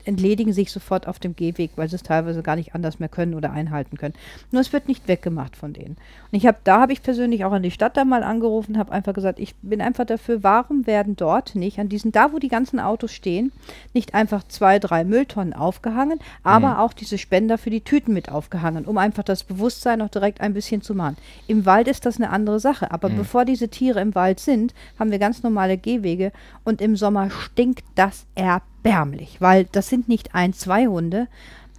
entledigen 0.07 0.53
sich 0.53 0.71
sofort 0.71 1.07
auf 1.07 1.19
dem 1.19 1.35
Gehweg, 1.35 1.71
weil 1.75 1.89
sie 1.89 1.95
es 1.95 2.03
teilweise 2.03 2.41
gar 2.41 2.55
nicht 2.55 2.73
anders 2.73 2.99
mehr 2.99 3.09
können 3.09 3.33
oder 3.33 3.51
einhalten 3.51 3.97
können. 3.97 4.13
Nur 4.51 4.61
es 4.61 4.73
wird 4.73 4.87
nicht 4.87 5.07
weggemacht 5.07 5.55
von 5.55 5.73
denen. 5.73 5.97
Und 6.31 6.37
ich 6.37 6.47
habe, 6.47 6.57
da 6.63 6.81
habe 6.81 6.93
ich 6.93 7.03
persönlich 7.03 7.45
auch 7.45 7.51
an 7.51 7.63
die 7.63 7.71
Stadt 7.71 7.97
da 7.97 8.05
mal 8.05 8.23
angerufen, 8.23 8.77
habe 8.77 8.91
einfach 8.91 9.13
gesagt, 9.13 9.39
ich 9.39 9.55
bin 9.57 9.81
einfach 9.81 10.05
dafür, 10.05 10.43
warum 10.43 10.87
werden 10.87 11.15
dort 11.15 11.55
nicht, 11.55 11.79
an 11.79 11.89
diesen, 11.89 12.11
da 12.11 12.31
wo 12.31 12.39
die 12.39 12.47
ganzen 12.47 12.79
Autos 12.79 13.11
stehen, 13.11 13.51
nicht 13.93 14.13
einfach 14.13 14.43
zwei, 14.47 14.79
drei 14.79 15.03
Mülltonnen 15.03 15.53
aufgehangen, 15.53 16.19
aber 16.43 16.69
mhm. 16.69 16.77
auch 16.77 16.93
diese 16.93 17.17
Spender 17.17 17.57
für 17.57 17.69
die 17.69 17.81
Tüten 17.81 18.13
mit 18.13 18.31
aufgehangen, 18.31 18.85
um 18.85 18.97
einfach 18.97 19.23
das 19.23 19.43
Bewusstsein 19.43 20.01
auch 20.01 20.09
direkt 20.09 20.41
ein 20.41 20.53
bisschen 20.53 20.81
zu 20.81 20.95
machen. 20.95 21.17
Im 21.47 21.65
Wald 21.65 21.87
ist 21.87 22.05
das 22.05 22.17
eine 22.17 22.29
andere 22.29 22.59
Sache, 22.59 22.91
aber 22.91 23.09
mhm. 23.09 23.17
bevor 23.17 23.45
diese 23.45 23.69
Tiere 23.69 23.99
im 23.99 24.15
Wald 24.15 24.39
sind, 24.39 24.73
haben 24.97 25.11
wir 25.11 25.19
ganz 25.19 25.43
normale 25.43 25.77
Gehwege 25.77 26.31
und 26.63 26.81
im 26.81 26.95
Sommer 26.95 27.29
stinkt 27.29 27.83
das 27.95 28.25
erbärmlich, 28.35 28.76
weil 29.39 29.65
das 29.65 29.89
sind 29.89 30.07
nicht 30.07 30.35
ein, 30.35 30.53
zwei 30.53 30.87
Hunde, 30.87 31.27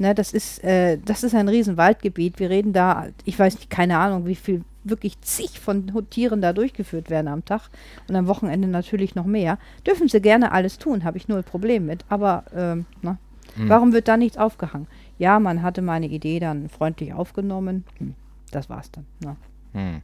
Ne, 0.00 0.14
das 0.14 0.32
ist, 0.32 0.62
äh, 0.62 0.96
das 1.04 1.24
ist 1.24 1.34
ein 1.34 1.48
Riesenwaldgebiet. 1.48 2.38
Wir 2.38 2.50
reden 2.50 2.72
da, 2.72 3.08
ich 3.24 3.36
weiß 3.36 3.56
nicht, 3.56 3.68
keine 3.68 3.98
Ahnung, 3.98 4.26
wie 4.26 4.36
viel 4.36 4.62
wirklich 4.84 5.20
zig 5.20 5.58
von 5.58 5.92
Tieren 6.08 6.40
da 6.40 6.52
durchgeführt 6.52 7.10
werden 7.10 7.26
am 7.26 7.44
Tag 7.44 7.68
und 8.08 8.14
am 8.14 8.28
Wochenende 8.28 8.68
natürlich 8.68 9.16
noch 9.16 9.26
mehr. 9.26 9.58
Dürfen 9.84 10.08
sie 10.08 10.20
gerne 10.20 10.52
alles 10.52 10.78
tun, 10.78 11.02
habe 11.02 11.18
ich 11.18 11.26
null 11.26 11.42
Problem 11.42 11.86
mit. 11.86 12.04
Aber 12.08 12.44
ähm, 12.54 12.86
ne? 13.02 13.18
mhm. 13.56 13.68
warum 13.68 13.92
wird 13.92 14.06
da 14.06 14.16
nichts 14.16 14.38
aufgehangen? 14.38 14.86
Ja, 15.18 15.40
man 15.40 15.62
hatte 15.62 15.82
meine 15.82 16.06
Idee 16.06 16.38
dann 16.38 16.68
freundlich 16.68 17.12
aufgenommen. 17.12 17.84
Hm, 17.98 18.14
das 18.52 18.70
war's 18.70 18.92
dann. 18.92 19.06
Ne? 19.24 19.36
Mhm. 19.72 20.02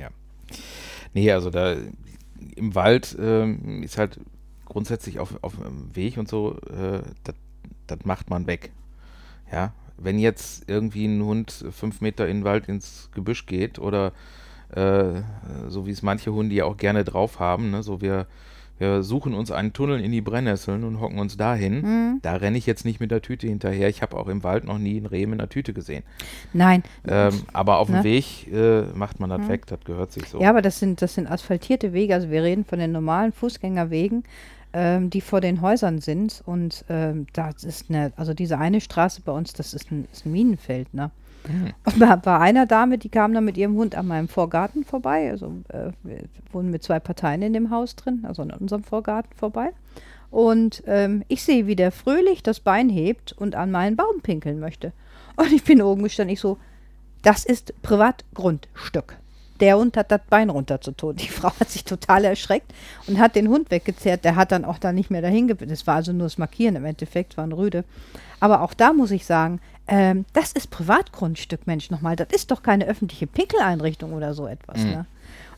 Ja. 0.00 0.08
Nee, 1.14 1.32
also 1.32 1.50
da 1.50 1.74
im 2.54 2.74
Wald 2.76 3.16
ähm, 3.20 3.82
ist 3.82 3.98
halt 3.98 4.20
grundsätzlich 4.72 5.18
auf, 5.18 5.38
auf 5.42 5.54
dem 5.56 5.94
Weg 5.94 6.16
und 6.16 6.28
so, 6.28 6.56
äh, 6.70 7.02
das 7.86 7.98
macht 8.04 8.30
man 8.30 8.46
weg. 8.46 8.70
Ja, 9.52 9.74
wenn 9.98 10.18
jetzt 10.18 10.64
irgendwie 10.66 11.04
ein 11.04 11.22
Hund 11.22 11.64
fünf 11.70 12.00
Meter 12.00 12.26
in 12.26 12.38
den 12.38 12.44
Wald 12.44 12.68
ins 12.68 13.10
Gebüsch 13.14 13.44
geht 13.44 13.78
oder 13.78 14.12
äh, 14.74 15.20
so 15.68 15.86
wie 15.86 15.90
es 15.90 16.02
manche 16.02 16.32
Hunde 16.32 16.54
ja 16.54 16.64
auch 16.64 16.78
gerne 16.78 17.04
drauf 17.04 17.38
haben, 17.38 17.70
ne, 17.70 17.82
so 17.82 18.00
wir, 18.00 18.26
wir 18.78 19.02
suchen 19.02 19.34
uns 19.34 19.50
einen 19.50 19.74
Tunnel 19.74 20.00
in 20.00 20.10
die 20.10 20.22
Brennnesseln 20.22 20.84
und 20.84 21.00
hocken 21.00 21.18
uns 21.18 21.36
dahin. 21.36 21.82
Mhm. 21.82 22.18
Da 22.22 22.36
renne 22.36 22.56
ich 22.56 22.64
jetzt 22.64 22.86
nicht 22.86 22.98
mit 22.98 23.10
der 23.10 23.20
Tüte 23.20 23.46
hinterher. 23.46 23.90
Ich 23.90 24.00
habe 24.00 24.16
auch 24.16 24.28
im 24.28 24.42
Wald 24.42 24.64
noch 24.64 24.78
nie 24.78 24.96
einen 24.96 25.06
Reh 25.06 25.26
mit 25.26 25.38
einer 25.38 25.50
Tüte 25.50 25.74
gesehen. 25.74 26.02
Nein. 26.54 26.82
Ähm, 27.06 27.42
aber 27.52 27.76
auf 27.76 27.90
ne? 27.90 27.98
dem 27.98 28.04
Weg 28.04 28.50
äh, 28.50 28.84
macht 28.94 29.20
man 29.20 29.28
das 29.28 29.42
mhm. 29.42 29.48
weg, 29.48 29.66
das 29.66 29.80
gehört 29.84 30.12
sich 30.12 30.26
so. 30.26 30.40
Ja, 30.40 30.48
aber 30.48 30.62
das 30.62 30.78
sind, 30.78 31.02
das 31.02 31.14
sind 31.14 31.30
asphaltierte 31.30 31.92
Wege, 31.92 32.14
also 32.14 32.30
wir 32.30 32.42
reden 32.42 32.64
von 32.64 32.78
den 32.78 32.92
normalen 32.92 33.32
Fußgängerwegen 33.32 34.24
ähm, 34.72 35.10
die 35.10 35.20
vor 35.20 35.40
den 35.40 35.60
Häusern 35.60 36.00
sind. 36.00 36.42
Und 36.46 36.84
ähm, 36.88 37.26
das 37.32 37.64
ist 37.64 37.90
eine, 37.90 38.12
also 38.16 38.34
diese 38.34 38.58
eine 38.58 38.80
Straße 38.80 39.22
bei 39.22 39.32
uns, 39.32 39.52
das 39.52 39.74
ist 39.74 39.90
ein, 39.90 40.08
ist 40.12 40.26
ein 40.26 40.32
Minenfeld, 40.32 40.92
ne? 40.94 41.10
Mhm. 41.48 41.72
Und 41.84 41.98
bei, 41.98 42.16
bei, 42.16 42.38
einer 42.38 42.66
Dame, 42.66 42.98
die 42.98 43.08
kam 43.08 43.34
dann 43.34 43.44
mit 43.44 43.56
ihrem 43.56 43.74
Hund 43.74 43.96
an 43.96 44.06
meinem 44.06 44.28
Vorgarten 44.28 44.84
vorbei. 44.84 45.30
Also 45.30 45.52
äh, 45.68 45.90
wir 46.02 46.20
wohnen 46.52 46.70
mit 46.70 46.82
zwei 46.82 47.00
Parteien 47.00 47.42
in 47.42 47.52
dem 47.52 47.70
Haus 47.70 47.96
drin, 47.96 48.24
also 48.26 48.42
in 48.42 48.50
unserem 48.50 48.84
Vorgarten 48.84 49.34
vorbei. 49.36 49.70
Und 50.30 50.82
ähm, 50.86 51.24
ich 51.28 51.42
sehe, 51.42 51.66
wie 51.66 51.76
der 51.76 51.92
fröhlich 51.92 52.42
das 52.42 52.60
Bein 52.60 52.88
hebt 52.88 53.32
und 53.32 53.54
an 53.54 53.70
meinen 53.70 53.96
Baum 53.96 54.20
pinkeln 54.22 54.60
möchte. 54.60 54.92
Und 55.36 55.52
ich 55.52 55.64
bin 55.64 55.82
oben 55.82 56.02
gestanden, 56.04 56.32
ich 56.32 56.40
so, 56.40 56.58
das 57.22 57.44
ist 57.44 57.74
Privatgrundstück 57.82 59.16
der 59.62 59.78
Hund 59.78 59.96
hat 59.96 60.10
das 60.10 60.20
Bein 60.28 60.50
runterzutun. 60.50 61.16
Die 61.16 61.28
Frau 61.28 61.52
hat 61.58 61.70
sich 61.70 61.84
total 61.84 62.24
erschreckt 62.24 62.70
und 63.06 63.18
hat 63.18 63.36
den 63.36 63.48
Hund 63.48 63.70
weggezerrt. 63.70 64.24
Der 64.24 64.36
hat 64.36 64.52
dann 64.52 64.66
auch 64.66 64.78
da 64.78 64.92
nicht 64.92 65.10
mehr 65.10 65.22
dahin 65.22 65.48
gebissen. 65.48 65.70
Das 65.70 65.86
war 65.86 65.94
also 65.94 66.12
nur 66.12 66.26
das 66.26 66.36
Markieren 66.36 66.76
im 66.76 66.84
Endeffekt, 66.84 67.36
war 67.36 67.44
ein 67.44 67.52
Rüde. 67.52 67.84
Aber 68.40 68.60
auch 68.60 68.74
da 68.74 68.92
muss 68.92 69.12
ich 69.12 69.24
sagen, 69.24 69.60
ähm, 69.86 70.24
das 70.32 70.52
ist 70.52 70.70
Privatgrundstück, 70.70 71.66
Mensch, 71.66 71.90
nochmal. 71.90 72.16
Das 72.16 72.28
ist 72.32 72.50
doch 72.50 72.62
keine 72.62 72.86
öffentliche 72.86 73.28
Pinkeleinrichtung 73.28 74.12
oder 74.12 74.34
so 74.34 74.46
etwas. 74.46 74.78
Mhm. 74.78 74.90
Ne? 74.90 75.06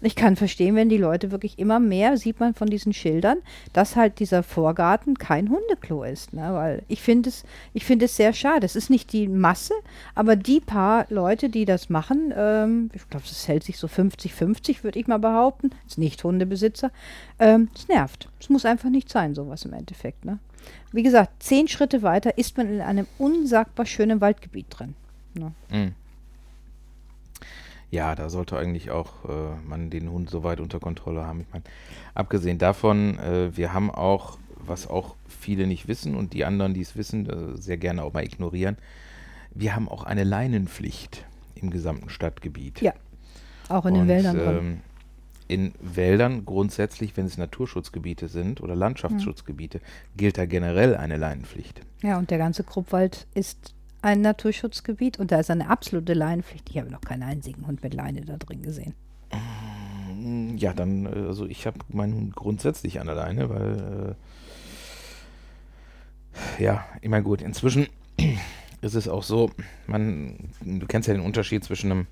Ich 0.04 0.16
kann 0.16 0.36
verstehen, 0.36 0.76
wenn 0.76 0.90
die 0.90 0.98
Leute 0.98 1.30
wirklich 1.30 1.58
immer 1.58 1.80
mehr, 1.80 2.18
sieht 2.18 2.38
man 2.38 2.52
von 2.52 2.68
diesen 2.68 2.92
Schildern, 2.92 3.38
dass 3.72 3.96
halt 3.96 4.18
dieser 4.18 4.42
Vorgarten 4.42 5.16
kein 5.16 5.48
Hundeklo 5.48 6.04
ist. 6.04 6.34
Ne? 6.34 6.52
Weil 6.52 6.82
ich 6.88 7.00
finde 7.00 7.30
es, 7.30 7.44
ich 7.72 7.88
es 7.90 8.16
sehr 8.16 8.34
schade. 8.34 8.66
Es 8.66 8.76
ist 8.76 8.90
nicht 8.90 9.14
die 9.14 9.28
Masse, 9.28 9.72
aber 10.14 10.36
die 10.36 10.60
paar 10.60 11.06
Leute, 11.08 11.48
die 11.48 11.64
das 11.64 11.88
machen, 11.88 12.34
ähm, 12.36 12.90
ich 12.92 13.08
glaube, 13.08 13.24
es 13.24 13.48
hält 13.48 13.64
sich 13.64 13.78
so 13.78 13.86
50-50, 13.86 14.84
würde 14.84 14.98
ich 14.98 15.06
mal 15.06 15.18
behaupten, 15.18 15.70
ist 15.86 15.96
nicht 15.96 16.22
Hundebesitzer, 16.22 16.90
ähm, 17.38 17.68
es 17.74 17.88
nervt. 17.88 18.28
Es 18.38 18.50
muss 18.50 18.66
einfach 18.66 18.90
nicht 18.90 19.08
sein, 19.08 19.34
sowas 19.34 19.64
im 19.64 19.72
Endeffekt. 19.72 20.26
Ne? 20.26 20.38
Wie 20.92 21.02
gesagt, 21.02 21.42
zehn 21.42 21.66
Schritte 21.66 22.02
weiter 22.02 22.36
ist 22.36 22.58
man 22.58 22.68
in 22.68 22.82
einem 22.82 23.06
unsagbar 23.16 23.86
schönen 23.86 24.20
Waldgebiet 24.20 24.66
drin. 24.68 24.94
Ne? 25.32 25.52
Mhm. 25.70 25.94
Ja, 27.94 28.16
da 28.16 28.28
sollte 28.28 28.58
eigentlich 28.58 28.90
auch 28.90 29.24
äh, 29.24 29.68
man 29.68 29.88
den 29.88 30.10
Hund 30.10 30.28
so 30.28 30.42
weit 30.42 30.58
unter 30.58 30.80
Kontrolle 30.80 31.24
haben. 31.24 31.42
Ich 31.42 31.46
meine, 31.52 31.62
abgesehen 32.12 32.58
davon, 32.58 33.20
äh, 33.20 33.56
wir 33.56 33.72
haben 33.72 33.88
auch, 33.88 34.36
was 34.58 34.88
auch 34.88 35.14
viele 35.28 35.68
nicht 35.68 35.86
wissen 35.86 36.16
und 36.16 36.32
die 36.32 36.44
anderen, 36.44 36.74
die 36.74 36.80
es 36.80 36.96
wissen, 36.96 37.30
äh, 37.30 37.56
sehr 37.56 37.76
gerne 37.76 38.02
auch 38.02 38.12
mal 38.12 38.24
ignorieren, 38.24 38.78
wir 39.54 39.76
haben 39.76 39.88
auch 39.88 40.02
eine 40.02 40.24
Leinenpflicht 40.24 41.24
im 41.54 41.70
gesamten 41.70 42.08
Stadtgebiet. 42.08 42.80
Ja, 42.80 42.94
auch 43.68 43.86
in 43.86 43.92
und, 43.92 44.00
den 44.00 44.08
Wäldern. 44.08 44.40
Ähm, 44.40 44.80
in 45.46 45.72
Wäldern 45.80 46.44
grundsätzlich, 46.44 47.16
wenn 47.16 47.26
es 47.26 47.38
Naturschutzgebiete 47.38 48.26
sind 48.26 48.60
oder 48.60 48.74
Landschaftsschutzgebiete, 48.74 49.78
mhm. 49.78 50.16
gilt 50.16 50.36
da 50.36 50.46
generell 50.46 50.96
eine 50.96 51.16
Leinenpflicht. 51.16 51.80
Ja, 52.02 52.18
und 52.18 52.32
der 52.32 52.38
ganze 52.38 52.64
Kruppwald 52.64 53.28
ist 53.34 53.72
ein 54.04 54.20
Naturschutzgebiet 54.20 55.18
und 55.18 55.32
da 55.32 55.40
ist 55.40 55.50
eine 55.50 55.70
absolute 55.70 56.12
Leinenpflicht. 56.12 56.68
Ich 56.70 56.78
habe 56.78 56.90
noch 56.90 57.00
keinen 57.00 57.22
einzigen 57.22 57.66
Hund 57.66 57.82
mit 57.82 57.94
Leine 57.94 58.20
da 58.20 58.36
drin 58.36 58.62
gesehen. 58.62 58.94
Mm, 60.14 60.56
ja, 60.58 60.74
dann, 60.74 61.06
äh, 61.06 61.26
also 61.26 61.46
ich 61.46 61.66
habe 61.66 61.78
meinen 61.88 62.14
Hund 62.14 62.36
grundsätzlich 62.36 63.00
an 63.00 63.06
der 63.06 63.16
Leine, 63.16 63.48
weil, 63.48 64.16
äh, 66.58 66.62
ja, 66.62 66.84
immer 67.00 67.22
gut. 67.22 67.40
Inzwischen 67.40 67.88
ist 68.82 68.94
es 68.94 69.08
auch 69.08 69.22
so, 69.22 69.50
man, 69.86 70.50
du 70.60 70.86
kennst 70.86 71.08
ja 71.08 71.14
den 71.14 71.24
Unterschied 71.24 71.64
zwischen 71.64 71.90
einem 71.90 72.06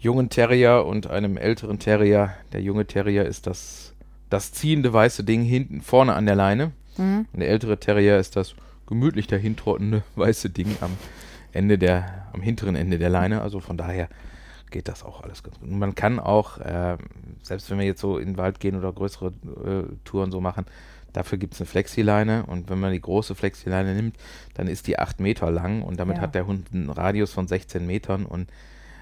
jungen 0.00 0.30
Terrier 0.30 0.84
und 0.84 1.06
einem 1.06 1.36
älteren 1.36 1.78
Terrier. 1.78 2.34
Der 2.52 2.60
junge 2.60 2.86
Terrier 2.86 3.24
ist 3.24 3.46
das, 3.46 3.94
das 4.30 4.52
ziehende 4.52 4.92
weiße 4.92 5.22
Ding 5.22 5.42
hinten 5.42 5.80
vorne 5.80 6.14
an 6.14 6.26
der 6.26 6.34
Leine. 6.34 6.72
Mhm. 6.96 7.26
Und 7.32 7.38
der 7.38 7.48
ältere 7.48 7.78
Terrier 7.78 8.18
ist 8.18 8.34
das 8.34 8.56
gemütlich 8.86 9.26
dahintrottende 9.26 10.02
weiße 10.14 10.50
Ding 10.50 10.76
am 10.80 10.92
Ende 11.52 11.78
der, 11.78 12.28
am 12.32 12.42
hinteren 12.42 12.76
Ende 12.76 12.98
der 12.98 13.10
Leine. 13.10 13.40
Also 13.40 13.60
von 13.60 13.76
daher 13.76 14.08
geht 14.70 14.88
das 14.88 15.04
auch 15.04 15.22
alles 15.22 15.42
ganz 15.42 15.58
gut. 15.58 15.68
Und 15.68 15.78
man 15.78 15.94
kann 15.94 16.18
auch, 16.18 16.58
äh, 16.58 16.96
selbst 17.42 17.70
wenn 17.70 17.78
wir 17.78 17.86
jetzt 17.86 18.00
so 18.00 18.18
in 18.18 18.32
den 18.32 18.36
Wald 18.36 18.60
gehen 18.60 18.76
oder 18.76 18.92
größere 18.92 19.28
äh, 19.28 19.96
Touren 20.04 20.30
so 20.30 20.40
machen, 20.40 20.66
dafür 21.12 21.38
gibt 21.38 21.54
es 21.54 21.60
eine 21.60 21.66
Flexileine 21.66 22.44
und 22.46 22.68
wenn 22.68 22.78
man 22.78 22.92
die 22.92 23.00
große 23.00 23.34
Flexileine 23.34 23.94
nimmt, 23.94 24.16
dann 24.54 24.66
ist 24.66 24.86
die 24.86 24.98
8 24.98 25.20
Meter 25.20 25.50
lang 25.50 25.82
und 25.82 25.98
damit 25.98 26.16
ja. 26.16 26.22
hat 26.22 26.34
der 26.34 26.46
Hund 26.46 26.68
einen 26.72 26.90
Radius 26.90 27.32
von 27.32 27.48
16 27.48 27.86
Metern 27.86 28.26
und 28.26 28.50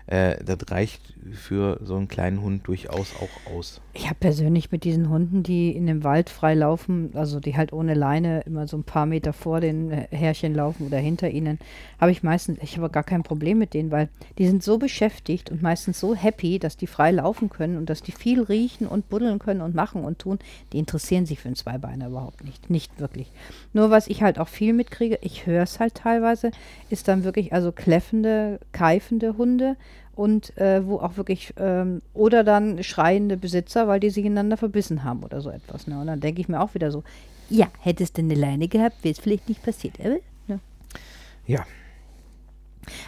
äh, 0.07 0.37
das 0.45 0.59
reicht 0.71 1.01
für 1.33 1.81
so 1.83 1.97
einen 1.97 2.09
kleinen 2.09 2.43
Hund 2.43 2.67
durchaus 2.67 3.15
auch 3.17 3.53
aus. 3.53 3.81
Ich 3.95 4.05
habe 4.07 4.17
persönlich 4.21 4.71
mit 4.71 4.85
diesen 4.85 5.09
Hunden, 5.09 5.43
die 5.43 5.75
in 5.75 5.87
dem 5.87 6.05
Wald 6.05 6.29
frei 6.29 6.55
laufen, 6.55 7.11
also 7.15 7.41
die 7.41 7.57
halt 7.57 7.73
ohne 7.73 7.95
Leine 7.95 8.43
immer 8.43 8.69
so 8.69 8.77
ein 8.77 8.85
paar 8.85 9.07
Meter 9.07 9.33
vor 9.33 9.61
den 9.61 9.91
Härchen 9.91 10.55
laufen 10.55 10.87
oder 10.87 10.99
hinter 10.99 11.31
ihnen, 11.31 11.59
habe 11.99 12.13
ich 12.13 12.23
meistens, 12.23 12.59
ich 12.61 12.77
habe 12.77 12.91
gar 12.91 13.05
kein 13.05 13.23
Problem 13.23 13.59
mit 13.59 13.73
denen, 13.73 13.91
weil 13.91 14.11
die 14.37 14.47
sind 14.47 14.63
so 14.63 14.77
beschäftigt 14.77 15.51
und 15.51 15.63
meistens 15.63 16.01
so 16.01 16.15
happy, 16.15 16.59
dass 16.59 16.77
die 16.77 16.87
frei 16.87 17.11
laufen 17.11 17.49
können 17.49 17.79
und 17.79 17.89
dass 17.89 18.03
die 18.03 18.13
viel 18.13 18.43
riechen 18.43 18.87
und 18.87 19.09
buddeln 19.09 19.39
können 19.39 19.63
und 19.63 19.75
machen 19.75 20.05
und 20.05 20.19
tun. 20.19 20.39
Die 20.73 20.79
interessieren 20.79 21.25
sich 21.25 21.41
für 21.41 21.49
einen 21.49 21.57
Zweibeiner 21.57 22.09
überhaupt 22.09 22.45
nicht. 22.45 22.69
Nicht 22.69 23.01
wirklich. 23.01 23.31
Nur 23.73 23.91
was 23.91 24.09
ich 24.09 24.23
halt 24.23 24.39
auch 24.39 24.49
viel 24.49 24.75
mitkriege, 24.75 25.19
ich 25.23 25.47
höre 25.47 25.63
es 25.63 25.81
halt 25.81 25.95
teilweise, 25.95 26.51
ist 26.91 27.09
dann 27.09 27.25
wirklich 27.25 27.55
also 27.55 27.73
kläffende, 27.73 28.61
keifende 28.73 29.39
Hunde 29.39 29.77
und 30.15 30.57
äh, 30.59 30.87
wo 30.87 30.99
auch 30.99 31.17
wirklich 31.17 31.55
ähm, 31.57 32.03
oder 32.13 32.45
dann 32.45 32.83
schreiende 32.83 33.37
Besitzer, 33.37 33.89
weil 33.89 34.01
die 34.01 34.11
sich 34.11 34.25
ineinander 34.25 34.57
verbissen 34.57 35.05
haben 35.05 35.23
oder 35.23 35.41
so 35.41 35.51
etwas. 35.51 35.87
Ne? 35.87 36.01
Und 36.01 36.07
dann 36.07 36.21
denke 36.21 36.41
ich 36.41 36.49
mir 36.49 36.61
auch 36.61 36.75
wieder 36.75 36.91
so, 36.91 37.03
ja, 37.51 37.69
hättest 37.81 38.17
du 38.17 38.23
eine 38.23 38.35
Leine 38.35 38.69
gehabt, 38.69 39.03
wäre 39.03 39.13
es 39.13 39.19
vielleicht 39.19 39.49
nicht 39.49 39.63
passiert. 39.63 39.99
Äh? 40.01 40.21
Ne? 40.47 40.61
Ja. 41.47 41.65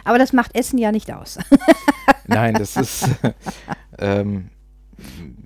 Aber 0.03 0.17
das 0.17 0.33
macht 0.33 0.55
Essen 0.55 0.77
ja 0.77 0.91
nicht 0.91 1.11
aus. 1.11 1.37
Nein, 2.27 2.55
das 2.55 2.75
ist 2.75 3.07
ähm, 3.99 4.49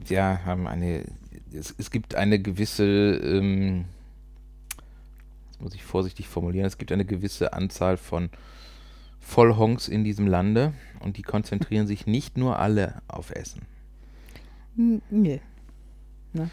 ja 0.08 0.40
haben 0.46 0.68
eine 0.68 1.06
es, 1.54 1.76
es, 1.78 1.92
gibt 1.92 2.16
eine 2.16 2.40
gewisse 2.40 2.86
ähm, 2.86 3.86
das 5.52 5.60
muss 5.60 5.76
ich 5.76 5.84
vorsichtig 5.84 6.28
formulieren, 6.28 6.66
es 6.66 6.78
gibt 6.78 6.92
eine 6.92 7.06
gewisse 7.06 7.54
Anzahl 7.54 7.98
von 7.98 8.30
Vollhonks 9.22 9.88
in 9.88 10.04
diesem 10.04 10.28
Lande 10.28 10.74
und 11.00 11.18
die 11.18 11.22
konzentrieren 11.22 11.88
sich 11.88 12.06
nicht 12.06 12.38
nur 12.38 12.60
alle 12.60 13.02
auf 13.08 13.32
Essen. 13.32 13.62
Nö. 14.76 15.38
Ne? 16.34 16.50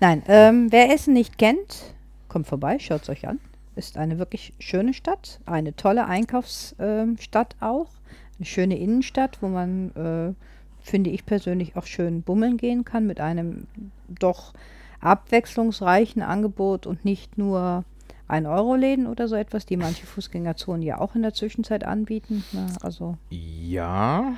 Nein, 0.00 0.22
ähm, 0.28 0.70
wer 0.70 0.92
Essen 0.94 1.14
nicht 1.14 1.38
kennt, 1.38 1.94
kommt 2.28 2.46
vorbei, 2.46 2.78
schaut 2.78 3.02
es 3.02 3.08
euch 3.08 3.26
an. 3.26 3.40
Ist 3.74 3.96
eine 3.96 4.18
wirklich 4.18 4.54
schöne 4.58 4.92
Stadt, 4.92 5.40
eine 5.46 5.76
tolle 5.76 6.06
Einkaufsstadt 6.06 7.56
auch, 7.60 7.90
eine 8.38 8.46
schöne 8.46 8.78
Innenstadt, 8.78 9.38
wo 9.40 9.48
man, 9.48 9.90
äh, 9.94 10.34
finde 10.82 11.10
ich 11.10 11.24
persönlich, 11.24 11.76
auch 11.76 11.86
schön 11.86 12.22
bummeln 12.22 12.56
gehen 12.56 12.84
kann 12.84 13.06
mit 13.06 13.20
einem 13.20 13.66
doch 14.08 14.52
abwechslungsreichen 15.00 16.22
Angebot 16.22 16.86
und 16.86 17.04
nicht 17.04 17.38
nur 17.38 17.84
1-Euro-Läden 18.28 19.06
oder 19.06 19.28
so 19.28 19.36
etwas, 19.36 19.66
die 19.66 19.76
manche 19.76 20.06
Fußgängerzonen 20.06 20.82
ja 20.82 20.98
auch 20.98 21.14
in 21.14 21.22
der 21.22 21.34
Zwischenzeit 21.34 21.84
anbieten. 21.84 22.44
Ne? 22.52 22.66
Also 22.82 23.16
Ja, 23.30 24.34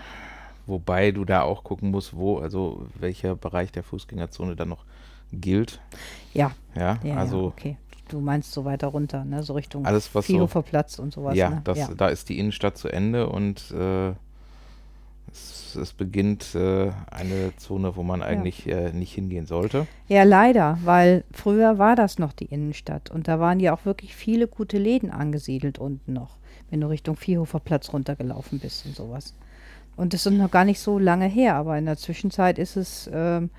wobei 0.67 1.11
du 1.11 1.25
da 1.25 1.43
auch 1.43 1.65
gucken 1.65 1.91
musst, 1.91 2.17
wo, 2.17 2.39
also 2.39 2.87
welcher 2.99 3.37
Bereich 3.37 3.73
der 3.73 3.83
Fußgängerzone 3.83 4.57
dann 4.57 4.69
noch 4.69 4.85
gilt. 5.33 5.81
ja, 6.33 6.53
Ja, 6.75 6.99
ja, 7.03 7.17
also 7.17 7.43
ja, 7.43 7.47
okay. 7.47 7.77
Du 8.09 8.21
meinst 8.21 8.53
so 8.53 8.65
weiter 8.65 8.89
runter, 8.89 9.25
ne? 9.25 9.45
so 9.45 9.53
Richtung 9.53 9.87
alles, 9.87 10.13
was 10.15 10.27
so, 10.27 10.63
Platz 10.63 10.99
und 10.99 11.13
sowas. 11.13 11.37
ja, 11.37 11.51
ne? 11.51 11.61
das, 11.63 11.79
ja. 11.79 11.89
da 11.97 12.09
ist 12.09 12.29
die 12.29 12.41
Innenstadt 12.41 12.77
zu 12.77 12.89
Ende 12.89 13.29
und 13.29 13.71
äh, 13.71 14.15
es, 15.71 15.77
es 15.77 15.93
beginnt 15.93 16.55
äh, 16.55 16.93
eine 17.11 17.55
Zone, 17.57 17.97
wo 17.97 18.03
man 18.03 18.23
eigentlich 18.23 18.67
äh, 18.67 18.93
nicht 18.93 19.13
hingehen 19.15 19.47
sollte. 19.47 19.87
ja, 20.09 20.25
leider, 20.25 20.79
weil 20.83 21.25
früher 21.33 21.79
war 21.79 21.95
das 21.97 22.19
noch 22.19 22.33
die 22.33 22.47
Innenstadt 22.47 23.11
und 23.11 23.29
da 23.29 23.39
waren 23.41 23.61
ja 23.61 23.73
auch 23.75 23.85
wirklich 23.85 24.15
viele 24.17 24.49
gute 24.49 24.79
Läden 24.79 25.11
angesiedelt 25.11 25.79
unten 25.79 26.13
noch, 26.13 26.39
wenn 26.71 26.81
du 26.81 26.89
Richtung 26.89 27.17
Viehhofer 27.17 27.61
Platz 27.61 27.93
runtergelaufen 27.93 28.59
bist 28.59 28.87
und 28.87 28.97
sowas. 28.97 29.35
Und 29.97 30.15
das 30.15 30.27
ist 30.27 30.33
noch 30.33 30.51
gar 30.51 30.65
nicht 30.65 30.81
so 30.81 30.99
lange 30.99 31.27
her, 31.27 31.57
aber 31.57 31.77
in 31.79 31.87
der 31.87 31.97
Zwischenzeit 31.97 32.59
ist 32.59 32.77
es, 32.77 33.09
ähm, 33.13 33.51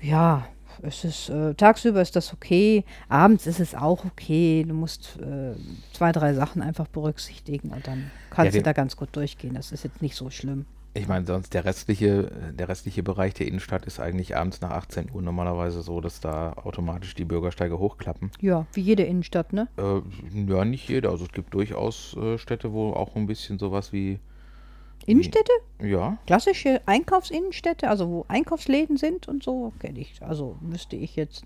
ja, 0.00 0.46
es 0.82 1.04
ist, 1.04 1.28
äh, 1.30 1.54
tagsüber 1.54 2.02
ist 2.02 2.16
das 2.16 2.32
okay, 2.32 2.84
abends 3.08 3.46
ist 3.46 3.60
es 3.60 3.74
auch 3.74 4.04
okay. 4.04 4.64
Du 4.66 4.74
musst 4.74 5.18
äh, 5.20 5.54
zwei, 5.92 6.12
drei 6.12 6.34
Sachen 6.34 6.62
einfach 6.62 6.88
berücksichtigen 6.88 7.70
und 7.70 7.86
dann 7.86 8.12
kannst 8.30 8.54
Ja, 8.54 8.60
du 8.60 8.62
da 8.62 8.72
ganz 8.72 8.96
gut 8.96 9.14
durchgehen. 9.16 9.54
Das 9.54 9.72
ist 9.72 9.84
jetzt 9.84 10.02
nicht 10.02 10.16
so 10.16 10.30
schlimm. 10.30 10.66
Ich 10.96 11.08
meine, 11.08 11.26
sonst 11.26 11.54
der 11.54 11.64
restliche, 11.64 12.30
der 12.52 12.68
restliche 12.68 13.02
Bereich 13.02 13.34
der 13.34 13.48
Innenstadt 13.48 13.84
ist 13.84 13.98
eigentlich 13.98 14.36
abends 14.36 14.60
nach 14.60 14.70
18 14.70 15.10
Uhr 15.12 15.22
normalerweise 15.22 15.82
so, 15.82 16.00
dass 16.00 16.20
da 16.20 16.52
automatisch 16.52 17.14
die 17.16 17.24
Bürgersteige 17.24 17.78
hochklappen. 17.80 18.30
Ja, 18.40 18.66
wie 18.74 18.80
jede 18.80 19.02
Innenstadt, 19.02 19.52
ne? 19.52 19.66
Äh, 19.76 20.00
ja, 20.48 20.64
nicht 20.64 20.88
jeder. 20.88 21.10
Also 21.10 21.24
es 21.24 21.32
gibt 21.32 21.52
durchaus 21.52 22.16
äh, 22.16 22.38
Städte, 22.38 22.72
wo 22.72 22.92
auch 22.92 23.16
ein 23.16 23.26
bisschen 23.26 23.58
sowas 23.58 23.92
wie, 23.92 24.20
Innenstädte? 25.06 25.52
ja, 25.82 26.16
Klassische 26.26 26.80
Einkaufsinnenstädte, 26.86 27.88
also 27.90 28.08
wo 28.08 28.24
Einkaufsläden 28.28 28.96
sind 28.96 29.28
und 29.28 29.42
so, 29.42 29.72
kenne 29.80 29.98
ich. 29.98 30.22
Also 30.22 30.56
müsste 30.60 30.96
ich 30.96 31.16
jetzt 31.16 31.44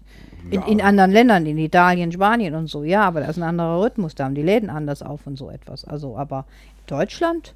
in, 0.50 0.61
Ja. 0.61 0.67
in 0.67 0.81
anderen 0.81 1.11
Ländern, 1.11 1.47
in 1.47 1.59
Italien, 1.59 2.12
Spanien 2.12 2.55
und 2.55 2.69
so, 2.69 2.85
ja, 2.85 3.02
aber 3.02 3.21
da 3.21 3.26
ist 3.28 3.38
ein 3.38 3.43
anderer 3.43 3.83
Rhythmus, 3.83 4.14
da 4.14 4.26
haben 4.26 4.35
die 4.35 4.43
Läden 4.43 4.71
anders 4.71 5.02
auf 5.02 5.26
und 5.26 5.37
so 5.37 5.50
etwas. 5.50 5.85
Also, 5.85 6.17
aber 6.17 6.45
in 6.81 6.87
Deutschland, 6.87 7.55